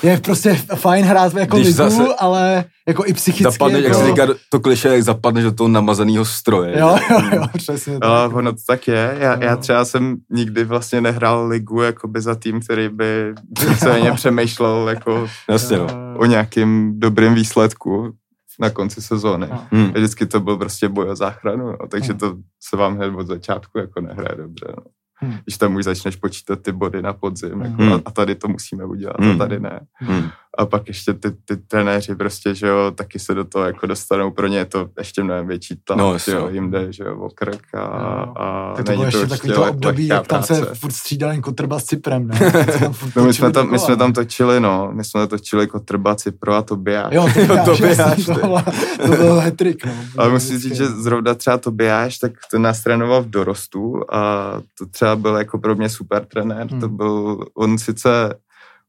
je 0.03 0.21
prostě 0.21 0.55
fajn 0.55 1.05
hrát 1.05 1.35
jako 1.35 1.57
Když 1.57 1.67
ligu, 1.67 1.77
zase- 1.77 2.15
ale 2.19 2.65
jako 2.89 3.07
i 3.07 3.13
psychicky. 3.15 3.45
Zapadne, 3.45 3.81
jako, 3.81 3.89
jak 3.99 4.07
se 4.07 4.11
říká, 4.11 4.27
to 4.51 4.61
kliše, 4.61 4.89
jak 4.89 5.03
zapadneš 5.03 5.45
do 5.45 5.53
toho 5.53 5.69
namazaného 5.69 6.25
stroje. 6.25 6.79
Jo, 6.79 6.99
jo, 7.11 7.21
jo, 7.35 7.45
přesně 7.57 7.93
tak. 7.93 8.05
Ale 8.05 8.29
ono 8.29 8.53
to 8.53 8.59
tak 8.67 8.89
je. 8.89 9.17
Já, 9.21 9.45
já 9.45 9.51
No. 9.51 9.57
třeba 9.57 9.85
jsem 9.85 10.17
nikdy 10.31 10.65
vlastně 10.65 11.01
nehrál 11.01 11.47
ligu 11.47 11.83
jakoby 11.83 12.21
za 12.21 12.35
tým, 12.35 12.61
který 12.61 12.89
by 12.89 13.35
víceméně 13.71 14.13
přemýšlel 14.15 14.89
jako 14.89 15.29
Jasně, 15.51 15.79
no. 15.79 15.87
o 16.19 16.25
nějakým 16.27 17.01
dobrým 17.01 17.35
výsledku 17.35 18.13
na 18.61 18.71
konci 18.71 19.03
sezóny. 19.03 19.47
No. 19.51 19.67
Hmm. 19.73 19.93
Vždycky 19.93 20.27
to 20.27 20.41
byl 20.41 20.57
prostě 20.57 20.89
boj 20.89 21.11
o 21.11 21.17
záchranu, 21.17 21.67
no, 21.67 21.87
takže 21.91 22.13
Hmm. 22.13 22.19
to 22.19 22.37
se 22.69 22.77
vám 22.77 22.97
hned 22.97 23.15
od 23.15 23.27
začátku 23.27 23.79
jako 23.79 24.01
nehraje 24.01 24.37
dobře. 24.37 24.67
No. 24.69 24.83
Hmm. 25.23 25.39
Když 25.45 25.59
tam 25.59 25.75
už 25.75 25.85
začneš 25.85 26.17
počítat 26.17 26.61
ty 26.63 26.73
body 26.73 27.03
na 27.03 27.13
podzim, 27.13 27.61
jako, 27.61 27.83
Hmm. 27.83 27.93
a, 27.93 28.01
a 28.05 28.11
tady 28.11 28.35
to 28.35 28.49
musíme 28.49 28.85
udělat, 28.85 29.17
Hmm. 29.21 29.31
a 29.31 29.37
tady 29.37 29.61
ne. 29.61 29.81
Hmm. 29.95 30.23
A 30.59 30.67
pak 30.67 30.89
ještě 30.89 31.13
ty, 31.15 31.31
ty 31.45 31.57
trenéři 31.57 32.15
prostě, 32.15 32.55
že 32.55 32.67
jo, 32.67 32.91
taky 32.95 33.19
se 33.19 33.35
do 33.35 33.45
toho 33.45 33.65
jako 33.65 33.87
dostanou, 33.87 34.31
pro 34.31 34.47
ně 34.47 34.59
je 34.59 34.65
to 34.65 34.89
ještě 34.99 35.23
mnohem 35.23 35.47
větší 35.47 35.77
tlak, 35.85 35.99
No, 35.99 36.13
no, 36.13 36.19
že 36.19 36.33
jo, 36.33 36.41
no. 36.41 36.49
jim 36.49 36.71
jde, 36.71 36.93
že 36.93 37.05
jo, 37.05 37.17
o 37.19 37.29
krk 37.35 37.75
a, 37.75 37.79
Jo. 37.79 38.33
a 38.37 38.73
Tak 38.77 38.85
to 38.87 38.93
není 38.93 39.05
bylo 39.05 39.07
ještě 39.19 39.27
takový 39.27 39.53
to 39.53 39.71
období, 39.71 40.07
jak 40.07 40.27
tam 40.27 40.43
se 40.43 40.55
práce. 40.55 40.75
furt 40.75 40.93
střídal 40.93 41.31
jen 41.33 41.43
Kotrba 41.43 41.79
s 41.79 41.85
Cyprem, 41.85 42.27
ne? 42.29 42.39
Se 42.73 42.91
No 43.17 43.25
my 43.25 43.35
jsme, 43.35 43.53
tam, 43.53 43.71
my 43.71 43.79
jsme 43.79 43.97
tam 43.97 44.13
točili, 44.13 44.61
no, 44.61 44.91
my 44.93 45.05
jsme 45.05 45.27
točili 45.27 45.67
Kotrba, 45.67 46.15
Cypro 46.15 46.55
a 46.55 46.63
Tobiáš. 46.63 47.13
Jo, 47.15 47.29
to, 47.47 47.57
to 47.57 47.65
to, 47.65 47.83
běháš, 47.83 48.25
to, 48.27 48.35
ty. 48.35 48.41
bylo, 48.41 48.63
to 49.07 49.09
byl 49.17 49.41
hetrik, 49.41 49.87
no. 49.87 49.93
Ale 50.19 50.31
musím 50.31 50.59
říct, 50.59 50.75
že 50.77 50.87
zrovna 50.87 51.35
třeba 51.35 51.59
Tobiáš, 51.59 52.19
tak 52.19 52.33
to 52.51 52.59
nás 52.59 52.83
trénoval 52.83 53.23
v 53.23 53.31
dorostu 53.31 54.01
a 54.15 54.53
to 54.79 54.87
třeba 54.87 55.17
byl 55.17 55.37
jako 55.37 55.59
pro 55.59 55.75
mě 55.75 55.89
super 55.89 56.25
trenér. 56.25 56.67
Hmm. 56.71 56.81
To 56.81 56.89
byl, 56.89 57.45
on 57.55 57.79
sice, 57.79 58.35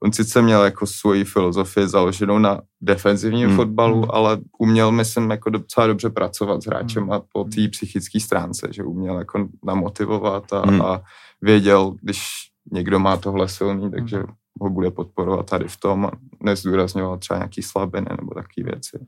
on 0.04 0.12
sice 0.14 0.42
měl 0.42 0.64
jako 0.64 0.88
svoji 0.88 1.24
filozofii 1.24 1.88
založenou 1.88 2.40
na 2.40 2.62
defenzivním 2.82 3.48
Hmm. 3.48 3.56
fotbalu, 3.56 4.02
Hmm. 4.02 4.10
ale 4.14 4.38
uměl, 4.60 4.92
myslím, 4.92 5.32
jako 5.32 5.50
docela 5.50 5.88
dobře 5.88 6.10
pracovat 6.10 6.64
s 6.64 6.66
hráčem 6.66 7.04
Hmm. 7.04 7.12
a 7.12 7.22
po 7.34 7.44
té 7.44 7.68
psychické 7.68 8.20
stránce, 8.20 8.68
že 8.72 8.84
uměl 8.84 9.18
jako 9.20 9.48
namotivovat 9.66 10.54
a, 10.54 10.60
Hmm. 10.68 10.82
a 10.82 11.02
věděl, 11.42 11.96
když 12.02 12.24
někdo 12.72 13.00
má 13.00 13.18
tohle 13.18 13.48
silný, 13.48 13.92
takže 13.92 14.18
Hmm. 14.18 14.28
ho 14.62 14.70
bude 14.70 14.92
podporovat 14.92 15.50
tady 15.50 15.68
v 15.68 15.78
tom 15.78 16.06
a 16.06 16.12
nezdůrazňoval 16.44 17.18
třeba 17.18 17.38
nějaký 17.38 17.62
slabiny 17.62 18.08
nebo 18.22 18.34
takové 18.34 18.72
věci. 18.72 19.06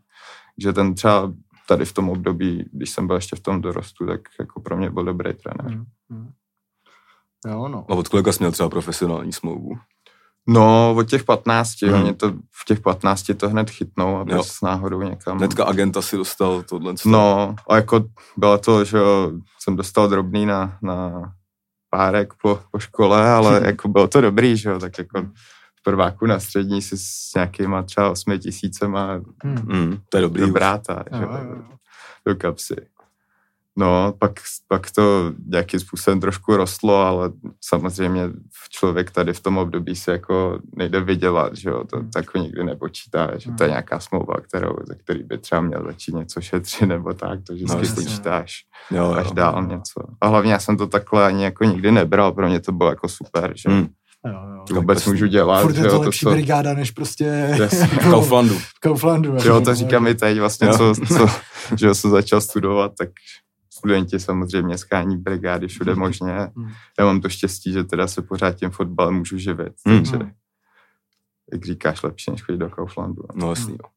že 0.58 0.74
ten 0.74 0.94
třeba 0.96 1.34
tady 1.68 1.86
v 1.86 1.94
tom 1.94 2.10
období, 2.10 2.66
když 2.72 2.90
jsem 2.90 3.08
byl 3.08 3.16
ještě 3.16 3.36
v 3.36 3.40
tom 3.40 3.62
dorostu, 3.62 4.06
tak 4.08 4.22
jako 4.40 4.62
pro 4.62 4.78
mě 4.78 4.90
byl 4.90 5.04
dobrý 5.04 5.34
trenér. 5.34 5.76
Hmm, 5.76 5.86
hmm. 6.10 6.30
Jo, 7.48 7.68
no. 7.68 7.86
A 7.90 7.94
od 7.94 8.08
kolika 8.08 8.32
jsi 8.32 8.40
měl 8.40 8.52
třeba 8.52 8.70
profesionální 8.70 9.34
smlouvu? 9.34 9.78
No, 10.48 10.94
od 10.98 11.04
těch 11.10 11.24
15, 11.24 11.82
Hmm. 11.82 11.94
hmm. 11.94 12.04
oni 12.04 12.14
to 12.14 12.32
v 12.32 12.66
těch 12.68 12.80
15 12.80 13.32
to 13.38 13.50
hned 13.50 13.70
chytnou, 13.70 14.18
aby 14.18 14.32
Jo. 14.32 14.44
s 14.44 14.62
náhodou 14.62 15.02
někam... 15.02 15.38
Hnedka 15.38 15.66
agenta 15.66 16.02
si 16.02 16.18
dostal 16.18 16.64
tohle. 16.64 16.94
No, 17.06 17.56
a 17.70 17.76
jako 17.76 18.06
bylo 18.38 18.58
to, 18.58 18.84
že 18.86 19.00
jsem 19.60 19.76
dostal 19.76 20.08
drobný 20.08 20.46
na, 20.46 20.78
na 20.82 21.12
párek 21.90 22.34
po, 22.42 22.60
po 22.72 22.80
škole, 22.80 23.30
ale 23.32 23.62
jako 23.66 23.88
bylo 23.88 24.08
to 24.08 24.22
dobrý, 24.22 24.58
že 24.58 24.70
jo, 24.70 24.80
tak 24.80 24.98
jako 24.98 25.22
v 25.80 25.84
prváku 25.84 26.26
na 26.26 26.40
střední 26.40 26.82
si 26.82 26.98
s 26.98 27.32
nějakýma 27.36 27.84
třeba 27.84 28.10
8 28.10 28.40
tisícema 28.40 29.08
Hmm. 29.44 29.56
Mm, 29.64 29.98
to 30.10 30.18
je 30.18 30.22
dobrý. 30.22 30.42
dobrá 30.42 30.78
ta, 30.78 31.04
že 31.18 31.24
jo, 31.24 31.30
jo. 31.50 31.56
do 32.28 32.36
kapsy. 32.36 32.76
No, 33.78 34.14
pak, 34.20 34.32
pak 34.68 34.92
to 34.92 35.34
nějakým 35.48 35.80
způsobem 35.80 36.20
trošku 36.20 36.58
rostlo, 36.58 36.96
ale 37.02 37.32
samozřejmě 37.64 38.22
člověk 38.70 39.12
tady 39.12 39.34
v 39.34 39.40
tom 39.40 39.58
období 39.58 39.96
se 39.96 40.12
jako 40.12 40.60
nejde 40.76 41.02
vydělat, 41.02 41.56
že 41.58 41.70
jo, 41.70 41.84
to 41.90 41.98
Hmm. 41.98 42.12
tak 42.12 42.34
nikdy 42.34 42.64
nepočítá, 42.64 43.38
že 43.38 43.52
to 43.52 43.64
je 43.64 43.70
nějaká 43.70 44.00
smlouva, 44.00 44.34
kterou, 44.42 44.76
ze 44.88 44.96
který 44.96 45.24
by 45.24 45.38
třeba 45.38 45.62
měl 45.62 45.84
začít 45.86 46.16
něco 46.16 46.42
šetřit 46.42 46.86
nebo 46.88 47.14
tak, 47.14 47.40
to 47.44 47.54
vždycky 47.54 47.76
No, 47.78 47.84
no, 47.90 47.96
počítáš 47.96 48.54
Jo, 48.92 49.12
až 49.12 49.26
jo. 49.28 49.34
dál 49.34 49.64
něco. 49.64 50.02
A 50.22 50.28
hlavně 50.28 50.52
já 50.52 50.60
jsem 50.60 50.78
to 50.78 50.88
takhle 50.88 51.26
ani 51.26 51.44
jako 51.44 51.64
nikdy 51.64 51.92
nebral, 51.92 52.32
pro 52.32 52.48
mě 52.50 52.60
to 52.60 52.72
bylo 52.72 52.90
jako 52.90 53.08
super, 53.10 53.54
že 53.56 53.70
Mm. 53.70 53.88
Jo, 54.28 54.34
jo. 54.56 54.64
to 54.68 54.74
vůbec 54.76 55.06
můžu 55.06 55.26
dělat, 55.28 55.62
Furt 55.62 55.76
je 55.76 55.82
to 55.82 55.88
jo, 55.88 55.94
to, 55.94 56.02
lepší 56.02 56.26
co, 56.26 56.32
brigáda, 56.32 56.74
než 56.74 56.92
prostě. 56.92 57.58
V 57.70 57.98
Kauflandu. 58.10 58.56
Kauflandu. 58.82 59.36
jako. 59.36 59.48
jo, 59.48 59.62
to 59.62 59.76
říkám 59.76 60.08
i 60.08 60.16
teď 60.16 60.40
vlastně, 60.40 60.68
Jo. 60.68 60.78
co, 60.78 60.94
co, 61.08 61.28
že 61.80 61.94
jsem 61.96 62.12
začal 62.12 62.42
studovat, 62.42 62.92
tak 62.98 63.10
studenti 63.78 64.20
samozřejmě 64.20 64.78
skání 64.78 65.18
brigády 65.18 65.68
všude 65.68 65.96
možně. 65.96 66.34
Hmm. 66.56 66.72
Já 67.00 67.06
mám 67.06 67.22
to 67.22 67.30
štěstí, 67.30 67.74
že 67.74 67.84
teda 67.84 68.08
se 68.08 68.22
pořád 68.22 68.56
tím 68.56 68.70
fotbalem 68.70 69.14
můžu 69.16 69.38
živit, 69.38 69.74
Hmm. 69.88 69.98
takže 69.98 70.18
Hmm. 70.18 70.32
jak 71.54 71.66
říkáš, 71.66 72.04
lepší 72.04 72.32
než 72.32 72.44
chodit 72.44 72.58
do 72.58 72.70
Kauflandu. 72.70 73.24
No 73.36 73.50
jasný, 73.50 73.78
jo. 73.84 73.90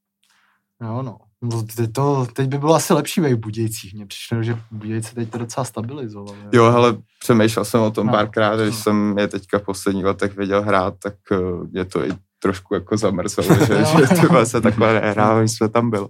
Jo, 0.89 1.03
no. 1.03 1.19
No, 1.43 1.63
teď, 1.77 1.93
to, 1.93 2.27
teď 2.33 2.49
by 2.49 2.59
bylo 2.59 2.75
asi 2.75 2.93
lepší 2.93 3.21
ve 3.21 3.37
Budějcích. 3.37 3.95
Mně 3.95 4.07
přišlo, 4.07 4.43
že 4.43 4.59
Budějci 4.71 5.15
teď 5.15 5.31
to 5.31 5.39
docela 5.39 5.65
stabilizovali. 5.65 6.39
Jo, 6.53 6.71
hele, 6.71 6.97
přemýšlel 7.21 7.65
jsem 7.65 7.81
o 7.81 7.91
tom 7.91 8.07
No. 8.07 8.13
párkrát, 8.13 8.57
když 8.61 8.75
No. 8.75 8.81
jsem 8.83 9.19
je 9.19 9.29
teďka 9.29 9.59
v 9.59 9.63
posledních 9.63 10.05
letech 10.05 10.37
viděl 10.37 10.63
hrát, 10.63 10.95
tak 11.03 11.15
eh, 11.33 11.37
je 11.73 11.85
to 11.85 12.05
i 12.07 12.11
trošku 12.39 12.75
jako 12.75 12.97
zamrzelo, 12.97 13.49
že, 13.67 13.75
Jo. 13.81 13.87
že 14.01 14.15
tyhle 14.21 14.47
se 14.47 14.61
takhle 14.61 15.01
nehrál, 15.01 15.39
když 15.41 15.53
jsme 15.57 15.69
tam 15.69 15.91
byli. 15.91 16.09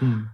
Hmm. 0.00 0.24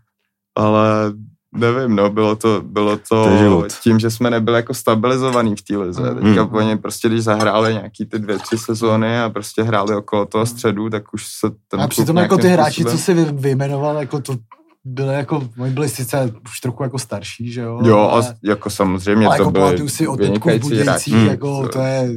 Ale 0.55 1.13
nevím, 1.55 1.97
no, 1.97 2.11
bylo 2.11 2.37
to, 2.37 2.63
bylo 2.67 2.97
to, 2.97 3.25
To 3.25 3.65
tím, 3.83 3.99
že 3.99 4.11
jsme 4.11 4.31
nebyli 4.31 4.57
jako 4.57 4.75
stabilizovaný 4.75 5.57
v 5.57 5.63
té 5.63 5.77
lize. 5.77 6.03
Mm. 6.15 6.15
Teďka 6.21 6.45
Mm. 6.45 6.55
oni 6.55 6.79
prostě, 6.79 7.09
když 7.09 7.25
zahráli 7.25 7.73
nějaký 7.75 8.07
ty 8.07 8.19
dvě, 8.19 8.39
tři 8.39 8.59
sezóny 8.59 9.21
a 9.21 9.31
prostě 9.31 9.63
hráli 9.63 9.97
okolo 9.97 10.27
toho 10.27 10.47
středu, 10.47 10.91
tak 10.91 11.15
už 11.15 11.27
se 11.27 11.51
ten 11.69 11.81
A 11.81 11.89
přitom 11.89 12.17
jako 12.17 12.37
ty 12.37 12.49
hráči, 12.49 12.85
co 12.85 12.91
způsobem- 12.91 13.25
si 13.27 13.33
vy- 13.33 13.39
vyjmenoval, 13.41 13.97
jako 13.97 14.21
to 14.21 14.37
byly 14.85 15.15
jako, 15.15 15.49
oni 15.59 15.73
byli 15.73 15.89
sice 15.89 16.33
už 16.51 16.61
trochu 16.61 16.83
jako 16.83 16.99
starší, 16.99 17.53
že 17.53 17.61
jo? 17.61 17.81
Jo, 17.85 17.99
ale, 17.99 18.29
a 18.29 18.33
jako 18.45 18.71
samozřejmě 18.71 19.27
ale 19.27 19.37
to 19.37 19.43
jako 19.43 19.51
byly 19.51 19.89
si 19.89 20.07
o 20.09 20.17
vynikající 20.17 20.77
hráči. 20.77 21.11
Hmm. 21.11 21.27
jako 21.27 21.69
to 21.69 21.79
je 21.79 22.09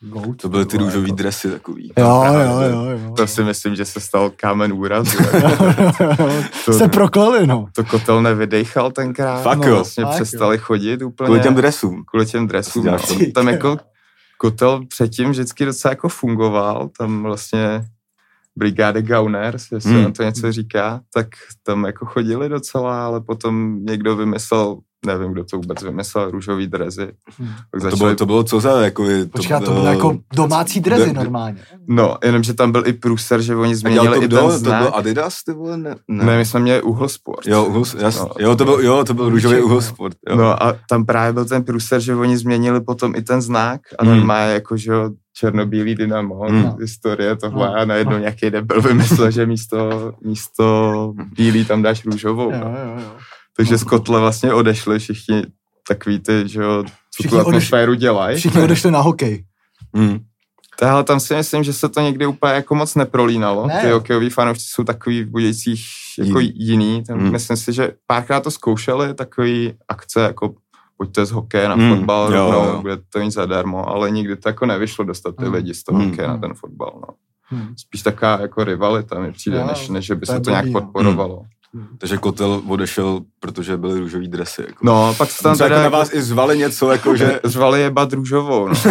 goat. 0.00 0.36
To 0.36 0.48
byly 0.48 0.66
ty 0.66 0.76
vole, 0.76 0.88
růžový 0.88 1.08
jako. 1.08 1.16
dresy 1.16 1.50
takový. 1.50 1.92
Jo, 1.98 2.24
jo, 2.26 2.60
jo, 2.60 2.90
jo. 2.90 3.14
To 3.16 3.26
si 3.26 3.42
myslím, 3.42 3.74
že 3.74 3.84
se 3.84 4.00
stal 4.00 4.30
kámen 4.36 4.72
úrazu. 4.72 5.18
To- 6.64 6.72
Jste 6.72 6.88
prokleli, 6.88 7.46
no. 7.46 7.66
to 7.74 7.84
kotel 7.84 8.22
nevydechal 8.22 8.90
tenkrát. 8.90 9.42
Fakt 9.42 9.58
no, 9.58 9.68
jo. 9.68 9.74
Vlastně 9.74 10.04
Fakt 10.04 10.14
přestali 10.14 10.58
chodit 10.58 11.02
úplně. 11.02 11.26
Kvůli 11.26 11.40
těm 11.40 11.54
dresům. 11.54 12.04
kvůli 12.06 12.26
těm 12.26 12.46
dresům. 12.46 12.84
No. 12.84 12.98
to. 12.98 13.14
Tam 13.34 13.48
jako 13.48 13.76
kotel 14.38 14.86
předtím 14.86 15.30
vždycky 15.30 15.64
docela 15.64 15.92
jako 15.92 16.08
fungoval, 16.08 16.90
tam 16.98 17.22
vlastně 17.22 17.84
brigády 18.56 19.02
Gauners, 19.02 19.72
jestli 19.72 19.92
hmm. 19.92 20.02
na 20.02 20.10
to 20.10 20.22
něco 20.22 20.52
říká, 20.52 21.00
tak 21.14 21.26
tam 21.62 21.84
jako 21.84 22.06
chodili 22.06 22.48
docela, 22.48 23.06
ale 23.06 23.20
potom 23.20 23.84
někdo 23.84 24.16
vymyslel, 24.16 24.78
nevím, 25.06 25.32
kdo 25.32 25.44
to 25.44 25.56
vůbec 25.56 25.82
vymyslel, 25.82 26.30
růžový 26.30 26.66
drezy. 26.66 27.12
Hmm. 27.38 27.48
Tak 27.82 27.90
To 27.90 27.96
bylo, 27.96 28.14
to 28.14 28.26
bylo 28.26 28.44
co 28.44 28.60
za, 28.60 28.80
jako 28.80 29.04
je, 29.04 29.26
Počká, 29.26 29.60
to 29.60 29.70
bylo 29.72 29.86
jako 29.86 30.18
domácí 30.34 30.80
drezy 30.80 31.06
de- 31.06 31.12
normálně. 31.12 31.58
No, 31.88 32.16
jenomže 32.24 32.54
tam 32.54 32.72
byl 32.72 32.82
i 32.86 32.92
průser, 32.92 33.40
že 33.40 33.56
oni 33.56 33.76
změnili 33.76 34.06
to 34.16 34.22
i 34.22 34.24
kdo? 34.24 34.36
ten 34.36 34.46
To 34.46 34.58
znak. 34.58 34.82
byl 34.82 34.92
Adidas, 34.94 35.42
ty 35.44 35.52
vole? 35.52 35.76
Ne, 35.76 35.94
ne. 36.08 36.24
Ne, 36.24 36.38
my 36.38 36.44
jsme 36.44 36.60
měli 36.60 36.82
Uhl 36.82 37.08
Sport. 37.08 37.46
Jo, 37.46 37.64
uhol, 37.64 37.84
jas, 37.98 38.18
No, 38.20 38.28
jo, 38.38 38.56
to 38.56 38.64
byl, 38.64 38.74
jo, 38.80 39.04
to 39.04 39.14
byl 39.14 39.28
růžový 39.28 39.60
no. 39.68 39.80
sport. 39.80 40.16
Jo. 40.30 40.36
No 40.36 40.62
a 40.62 40.76
tam 40.88 41.04
právě 41.06 41.32
byl 41.32 41.44
ten 41.44 41.64
průser, 41.64 42.00
že 42.00 42.14
oni 42.14 42.36
změnili 42.36 42.80
potom 42.80 43.12
i 43.16 43.22
ten 43.22 43.40
znak 43.42 43.80
a 43.98 44.04
Hmm. 44.04 44.16
normálně 44.16 44.52
jako, 44.54 44.76
že 44.76 44.92
jo, 44.92 45.10
černobílý 45.36 45.94
dynamo, 45.94 46.38
Hmm. 46.48 46.72
historie 46.80 47.36
tohle 47.36 47.66
No. 47.66 47.74
a 47.76 47.84
najednou 47.84 48.18
nějaký 48.18 48.50
debil 48.50 48.82
vymyslel, 48.82 49.30
že 49.30 49.46
místo, 49.46 50.12
místo 50.24 51.12
bílý 51.36 51.64
tam 51.64 51.82
dáš 51.82 52.04
růžovou. 52.04 52.50
Jo, 52.52 52.58
No. 52.64 52.70
jo, 52.70 52.96
jo. 52.96 53.12
Takže 53.60 53.78
z 53.78 53.84
kotle 53.84 54.20
vlastně 54.20 54.52
odešli 54.52 54.98
všichni 54.98 55.42
takový 55.88 56.18
ty, 56.18 56.42
že 56.48 56.62
jo, 56.62 56.84
co 56.84 56.92
Všichni 57.12 57.30
tu 57.30 57.38
atmosféru 57.40 57.94
dělají. 57.94 58.36
Všichni 58.38 58.62
odešli 58.62 58.90
na 58.90 59.00
hokej. 59.00 59.44
Hmm. 59.94 60.18
Ale 60.82 61.04
tam 61.04 61.20
si 61.20 61.34
myslím, 61.34 61.64
že 61.64 61.72
se 61.72 61.88
to 61.88 62.00
někdy 62.00 62.26
úplně 62.26 62.52
jako 62.52 62.74
moc 62.74 62.94
neprolínalo. 62.94 63.66
Ne. 63.66 63.80
Ty 63.80 63.90
hokejoví 63.90 64.30
fanoušci 64.30 64.64
jsou 64.68 64.84
takový 64.84 65.22
v 65.22 65.28
Budějcích 65.30 65.84
jako 66.18 66.40
Jiný. 66.40 66.52
jiný. 66.56 67.04
Tam 67.04 67.18
Hmm. 67.18 67.32
Myslím 67.32 67.56
si, 67.56 67.72
že 67.72 67.92
párkrát 68.06 68.40
to 68.40 68.50
zkoušeli, 68.50 69.14
takový 69.14 69.72
akce 69.88 70.20
jako 70.20 70.54
pojďte 70.96 71.26
z 71.26 71.30
hokeje 71.30 71.68
na 71.68 71.74
Hmm. 71.74 71.96
fotbal, 71.96 72.34
Jo, 72.34 72.50
rovnou, 72.50 72.64
jo. 72.72 72.80
bude 72.80 72.96
to 73.12 73.18
mít 73.18 73.30
zadarmo, 73.30 73.88
ale 73.88 74.10
nikdy 74.10 74.36
to 74.36 74.48
jako 74.48 74.66
nevyšlo 74.66 75.04
dostat 75.04 75.36
ty 75.36 75.44
Hmm. 75.44 75.54
lidi 75.54 75.74
z 75.74 75.84
toho 75.84 75.98
Hmm. 75.98 76.10
hokeje 76.10 76.26
na 76.28 76.32
Hmm. 76.32 76.42
ten 76.42 76.54
fotbal. 76.54 76.92
No. 77.08 77.14
Hmm. 77.42 77.74
Spíš 77.76 78.02
taková 78.02 78.38
jako 78.40 78.64
rivalita 78.64 79.20
mi 79.20 79.32
přijde, 79.32 79.58
Jo, 79.58 79.66
než, 79.66 79.88
než 79.88 80.06
že 80.06 80.14
by 80.14 80.26
se 80.26 80.40
to 80.40 80.50
nějak 80.50 80.66
no. 80.66 81.42
Podporovalo. 81.72 81.98
Takže 81.98 82.16
kotel 82.16 82.62
odešel, 82.68 83.20
protože 83.40 83.76
byly 83.76 84.00
růžový 84.00 84.28
dresy. 84.28 84.62
Jako. 84.66 84.86
No, 84.86 85.14
pak 85.18 85.30
se 85.30 85.42
Tam 85.42 85.50
jako 85.52 85.62
teda 85.64 85.82
na 85.82 85.88
vás 85.88 86.14
i 86.14 86.22
zvali 86.22 86.58
něco, 86.58 86.90
jako 86.90 87.16
že, 87.16 87.40
řvali 87.44 87.80
jebat 87.80 88.12
růžovou. 88.12 88.68
No. 88.68 88.74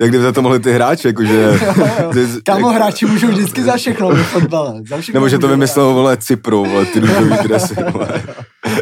jak 0.00 0.08
kdyby 0.10 0.22
za 0.24 0.32
to 0.32 0.42
mohli 0.42 0.60
ty 0.60 0.72
hráči, 0.72 1.06
jako 1.08 1.24
že, 1.24 1.52
že- 2.14 2.26
Kámo, 2.44 2.68
jak- 2.68 2.76
hráči 2.82 3.06
můžou 3.06 3.28
vždycky 3.28 3.62
za 3.62 3.76
všechno 3.76 4.08
ve 4.08 4.22
fotbale. 4.22 4.74
Za 4.88 4.98
všechno 5.00 5.16
nebo 5.20 5.28
že 5.28 5.38
to 5.38 5.48
vymyslel, 5.48 5.92
vole, 5.94 6.16
Cypru, 6.16 6.64
vole, 6.64 6.86
ty 6.86 7.00
růžový 7.00 7.36
dresy, 7.42 7.74
vole. 7.92 8.22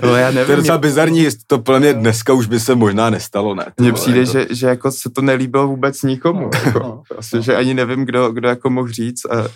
no 0.03 0.17
já 0.17 0.33
To 0.33 0.39
je 0.39 0.45
nevím, 0.45 0.57
docela 0.57 0.79
bizarní, 0.79 1.27
to 1.47 1.59
podle 1.59 1.81
mě 1.81 1.95
dneska 1.95 2.33
už 2.33 2.47
by 2.47 2.61
se 2.61 2.75
možná 2.75 3.11
nestalo, 3.11 3.55
ne? 3.55 3.65
Mně 3.81 3.93
přijde, 3.93 4.21
jako- 4.21 4.33
že, 4.33 4.47
že 4.51 4.67
jako 4.67 4.93
se 4.93 5.11
to 5.11 5.23
nelíbilo 5.23 5.67
vůbec 5.69 6.03
nikomu. 6.03 6.41
No, 6.41 6.51
Jako, 6.65 6.79
no, 6.79 7.03
vlastně, 7.15 7.37
no. 7.37 7.43
že 7.43 7.57
ani 7.57 7.75
nevím, 7.75 8.05
kdo, 8.05 8.33
kdo 8.33 8.49
jako 8.49 8.71
mohl 8.71 8.89
říct 8.89 9.25
a 9.25 9.49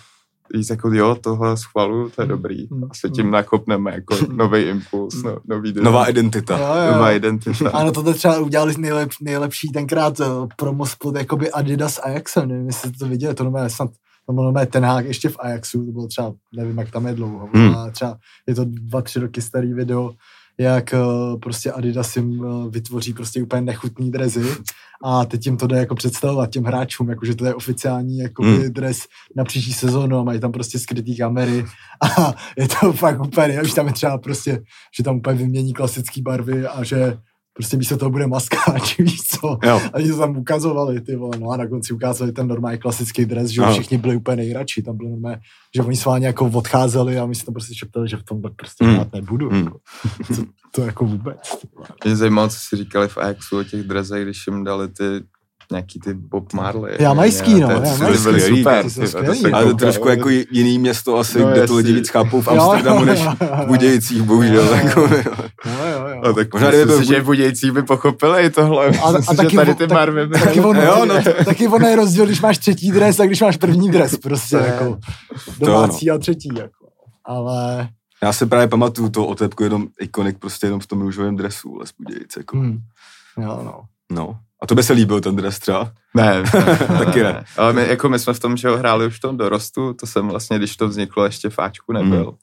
říct 0.55 0.69
jako 0.69 0.93
jo, 0.93 1.15
tohle 1.15 1.57
schvalu, 1.57 2.09
to 2.09 2.21
je 2.21 2.25
Hmm, 2.25 2.29
dobrý. 2.37 2.67
hmm, 2.67 2.83
Asi 2.91 3.09
tím 3.09 3.31
nakopneme 3.31 3.91
jako 3.91 4.15
nový 4.33 4.61
impuls, 4.61 5.23
no, 5.23 5.37
nový 5.47 5.73
Nová 5.73 6.05
dynamik, 6.05 6.09
identita. 6.09 6.57
Jo, 6.57 6.85
jo. 6.87 6.93
nová 6.93 7.11
identita. 7.11 7.69
Ano, 7.73 7.91
tohle 7.91 8.13
třeba 8.13 8.39
udělali 8.39 8.73
nejlep, 8.77 9.09
nejlepší 9.21 9.69
tenkrát 9.71 10.19
uh, 10.19 10.25
promo 10.55 10.85
spot 10.85 11.15
jakoby 11.15 11.51
Adidas 11.51 11.99
Ajaxem, 12.03 12.49
nevím, 12.49 12.67
jestli 12.67 12.89
jste 12.89 12.97
to 12.99 13.07
viděli, 13.07 13.33
to 13.35 13.43
nové 13.43 13.69
snad 13.69 13.89
to 14.29 14.33
byl 14.33 14.43
nové 14.43 14.65
ten 14.65 14.85
hák 14.85 15.05
ještě 15.05 15.29
v 15.29 15.35
Ajaxu, 15.39 15.85
to 15.85 15.91
bylo 15.91 16.07
třeba, 16.07 16.33
nevím, 16.55 16.77
jak 16.77 16.91
tam 16.91 17.07
je 17.07 17.13
dlouho, 17.13 17.49
Hmm. 17.53 17.75
a 17.75 17.89
třeba 17.91 18.17
je 18.47 18.55
to 18.55 18.65
dva, 18.65 19.01
tři 19.01 19.19
roky 19.19 19.41
starý 19.41 19.73
video, 19.73 20.11
jak 20.59 20.93
uh, 20.93 21.39
prostě 21.39 21.71
Adidas 21.71 22.15
jim 22.15 22.39
uh, 22.39 22.71
vytvoří 22.71 23.13
prostě 23.13 23.43
úplně 23.43 23.61
nechutný 23.61 24.11
drezy 24.11 24.55
a 25.03 25.25
teď 25.25 25.45
jim 25.45 25.57
to 25.57 25.67
jde 25.67 25.77
jako 25.77 25.95
představovat 25.95 26.49
těm 26.49 26.63
hráčům, 26.63 27.09
jakože 27.09 27.35
to 27.35 27.45
je 27.45 27.55
oficiální 27.55 28.17
jakoby 28.17 28.57
Hmm. 28.57 28.73
dres 28.73 28.99
na 29.35 29.43
příští 29.43 29.73
sezónu 29.73 30.17
a 30.17 30.23
mají 30.23 30.39
tam 30.39 30.51
prostě 30.51 30.79
skrytý 30.79 31.17
kamery 31.17 31.65
a 32.17 32.33
je 32.57 32.67
to 32.67 32.93
fakt 32.93 33.19
úplně, 33.19 33.61
už 33.61 33.73
tam 33.73 33.87
je 33.87 33.93
třeba 33.93 34.17
prostě, 34.17 34.63
že 34.97 35.03
tam 35.03 35.15
úplně 35.15 35.37
vymění 35.37 35.73
klasické 35.73 36.21
barvy 36.21 36.67
a 36.67 36.83
že 36.83 37.17
prostě 37.57 37.77
místo 37.77 37.97
toho 37.97 38.11
bude 38.11 38.27
maskáč, 38.27 38.97
víš 38.99 39.21
co. 39.21 39.57
Jo. 39.63 39.81
A 39.93 39.95
oni 39.95 40.09
to 40.11 40.17
tam 40.17 40.37
ukazovali, 40.37 41.01
ty 41.01 41.15
vole, 41.15 41.37
no 41.39 41.49
a 41.49 41.57
na 41.57 41.67
konci 41.67 41.93
ukázali 41.93 42.31
ten 42.31 42.47
normální 42.47 42.79
klasický 42.79 43.25
dres, 43.25 43.49
že 43.49 43.61
Aha. 43.61 43.71
všichni 43.73 43.97
byli 43.97 44.15
úplně 44.15 44.37
nejradši, 44.37 44.81
tam 44.81 44.97
bylo 44.97 45.09
normálně, 45.09 45.39
že 45.75 45.81
oni 45.83 45.97
s 45.97 46.05
vámi 46.05 46.25
jako 46.25 46.45
odcházeli 46.45 47.19
a 47.19 47.25
my 47.25 47.35
si 47.35 47.45
tam 47.45 47.53
prostě 47.53 47.75
šeptali, 47.75 48.09
že 48.09 48.17
v 48.17 48.23
tom 48.23 48.41
prostě 48.55 48.85
Hmm. 48.85 48.95
hrát 48.95 49.13
nebudu. 49.13 49.49
Hmm. 49.49 49.63
Jako. 49.63 49.79
Co, 50.35 50.43
to 50.75 50.81
jako 50.81 51.05
vůbec. 51.05 51.37
Mě 52.05 52.15
zajímalo, 52.15 52.47
co 52.49 52.57
si 52.69 52.75
říkali 52.75 53.07
v 53.07 53.17
Ajaxu 53.17 53.59
o 53.59 53.63
těch 53.63 53.83
drezech, 53.83 54.23
když 54.23 54.47
jim 54.47 54.63
dali 54.63 54.87
ty 54.87 55.03
nějaký 55.71 55.99
ty 55.99 56.13
Bob 56.13 56.53
Marley. 56.53 56.95
Jamajský, 56.99 57.59
no, 57.59 57.67
Ty 57.67 57.73
jamajský. 57.73 57.99
byly 58.05 58.17
Skvělý, 58.17 58.57
super. 58.57 58.83
ty 58.83 58.89
jsou 58.89 59.01
ty, 59.01 59.11
to 59.11 59.33
skvělý. 59.35 59.53
Ale 59.53 59.63
to 59.63 59.69
je 59.69 59.75
trošku 59.75 60.07
jako 60.09 60.29
jiný 60.29 60.79
město 60.79 61.17
asi, 61.17 61.39
No, 61.39 61.51
kde 61.51 61.67
to 61.67 61.75
lidi 61.75 61.93
víc 61.93 62.09
chápou 62.09 62.41
v 62.41 62.47
Jo, 62.47 62.53
Amsterdamu, 62.53 63.05
než 63.05 63.19
jo, 63.23 63.33
v 63.63 63.67
Budějicích, 63.67 64.21
bohužel. 64.21 64.67
Jo, 64.95 65.07
No, 66.23 66.33
tak 66.33 66.53
Možná, 66.53 66.69
kdyby 66.69 66.85
byl- 66.85 67.03
že 67.03 67.21
Budějcí 67.21 67.71
by 67.71 67.83
pochopili 67.83 68.43
i 68.43 68.49
tohle. 68.49 68.87
A, 68.87 69.07
a 69.07 69.33
taky, 69.35 69.49
že 69.49 69.55
tady 69.55 69.71
on- 69.71 69.77
ty 69.77 69.87
tak- 69.87 69.97
barvy 69.97 70.27
by... 70.27 70.39
taky, 70.39 70.59
ono, 70.59 70.81
Jo, 70.81 71.05
no 71.05 71.15
taky 71.45 71.67
ono 71.67 71.87
je 71.87 71.95
rozdíl, 71.95 72.25
když 72.25 72.41
máš 72.41 72.57
třetí 72.57 72.91
dres 72.91 73.19
a 73.19 73.25
když 73.25 73.41
máš 73.41 73.57
první 73.57 73.91
dres, 73.91 74.17
prostě 74.17 74.57
To 74.57 74.63
jako 74.63 74.97
To 75.59 75.65
domácí 75.65 76.11
a 76.11 76.17
třetí, 76.17 76.49
jako. 76.55 76.87
Ale, 77.25 77.89
Já 78.23 78.33
si 78.33 78.45
právě 78.45 78.67
pamatuju 78.67 79.09
to 79.09 79.25
otepku 79.27 79.63
jenom 79.63 79.87
ikonik 79.99 80.37
prostě 80.39 80.67
jenom 80.67 80.79
v 80.79 80.87
tom 80.87 81.01
růžovém 81.01 81.35
dresu, 81.35 81.75
ale 81.75 81.85
z 81.85 81.91
Budějic, 81.99 82.37
jako. 82.37 82.57
hm, 82.57 82.79
jo, 83.37 83.61
no. 83.63 83.81
No. 84.11 84.35
A 84.61 84.65
to 84.67 84.75
by 84.75 84.83
se 84.83 84.93
líbil 84.93 85.21
ten 85.21 85.35
dres 85.35 85.59
třeba? 85.59 85.91
Ne, 86.15 86.43
Taky 87.05 87.23
ne. 87.23 87.43
Ale 87.57 87.73
my, 87.73 87.87
jako 87.87 88.09
my 88.09 88.19
jsme 88.19 88.33
v 88.33 88.39
tom, 88.39 88.57
že 88.57 88.69
ho 88.69 88.77
hráli 88.77 89.05
už 89.07 89.17
v 89.17 89.21
tom 89.21 89.37
dorostu, 89.37 89.93
to 89.93 90.07
jsem 90.07 90.27
vlastně, 90.27 90.57
když 90.57 90.75
to 90.77 90.87
vzniklo, 90.87 91.25
ještě 91.25 91.49
v 91.49 91.59
Ačku 91.59 91.93
nebyl. 91.93 92.23
Hmm. 92.25 92.35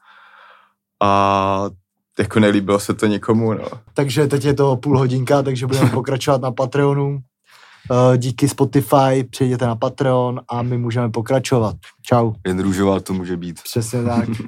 A 1.03 1.65
jako 2.19 2.41
nelíbilo 2.41 2.81
se 2.81 2.95
to 2.95 3.07
nikomu, 3.07 3.55
no. 3.55 3.65
Takže 3.95 4.27
teď 4.27 4.45
je 4.45 4.55
to 4.55 4.77
půl 4.77 4.99
hodinka, 4.99 5.43
takže 5.43 5.67
budeme 5.67 5.91
pokračovat 5.95 6.41
na 6.41 6.53
Patreonu. 6.53 7.19
Eh, 8.15 8.19
Díky 8.19 8.49
Spotify, 8.49 9.25
přejděte 9.31 9.67
na 9.67 9.77
Patreon 9.77 10.41
a 10.49 10.63
my 10.63 10.79
můžeme 10.79 11.11
pokračovat. 11.11 11.77
Čau. 12.03 12.33
Jen 12.47 12.63
růžová 12.63 13.01
to 13.01 13.13
může 13.13 13.37
být. 13.37 13.63
Přesně 13.63 14.03
tak. 14.03 14.29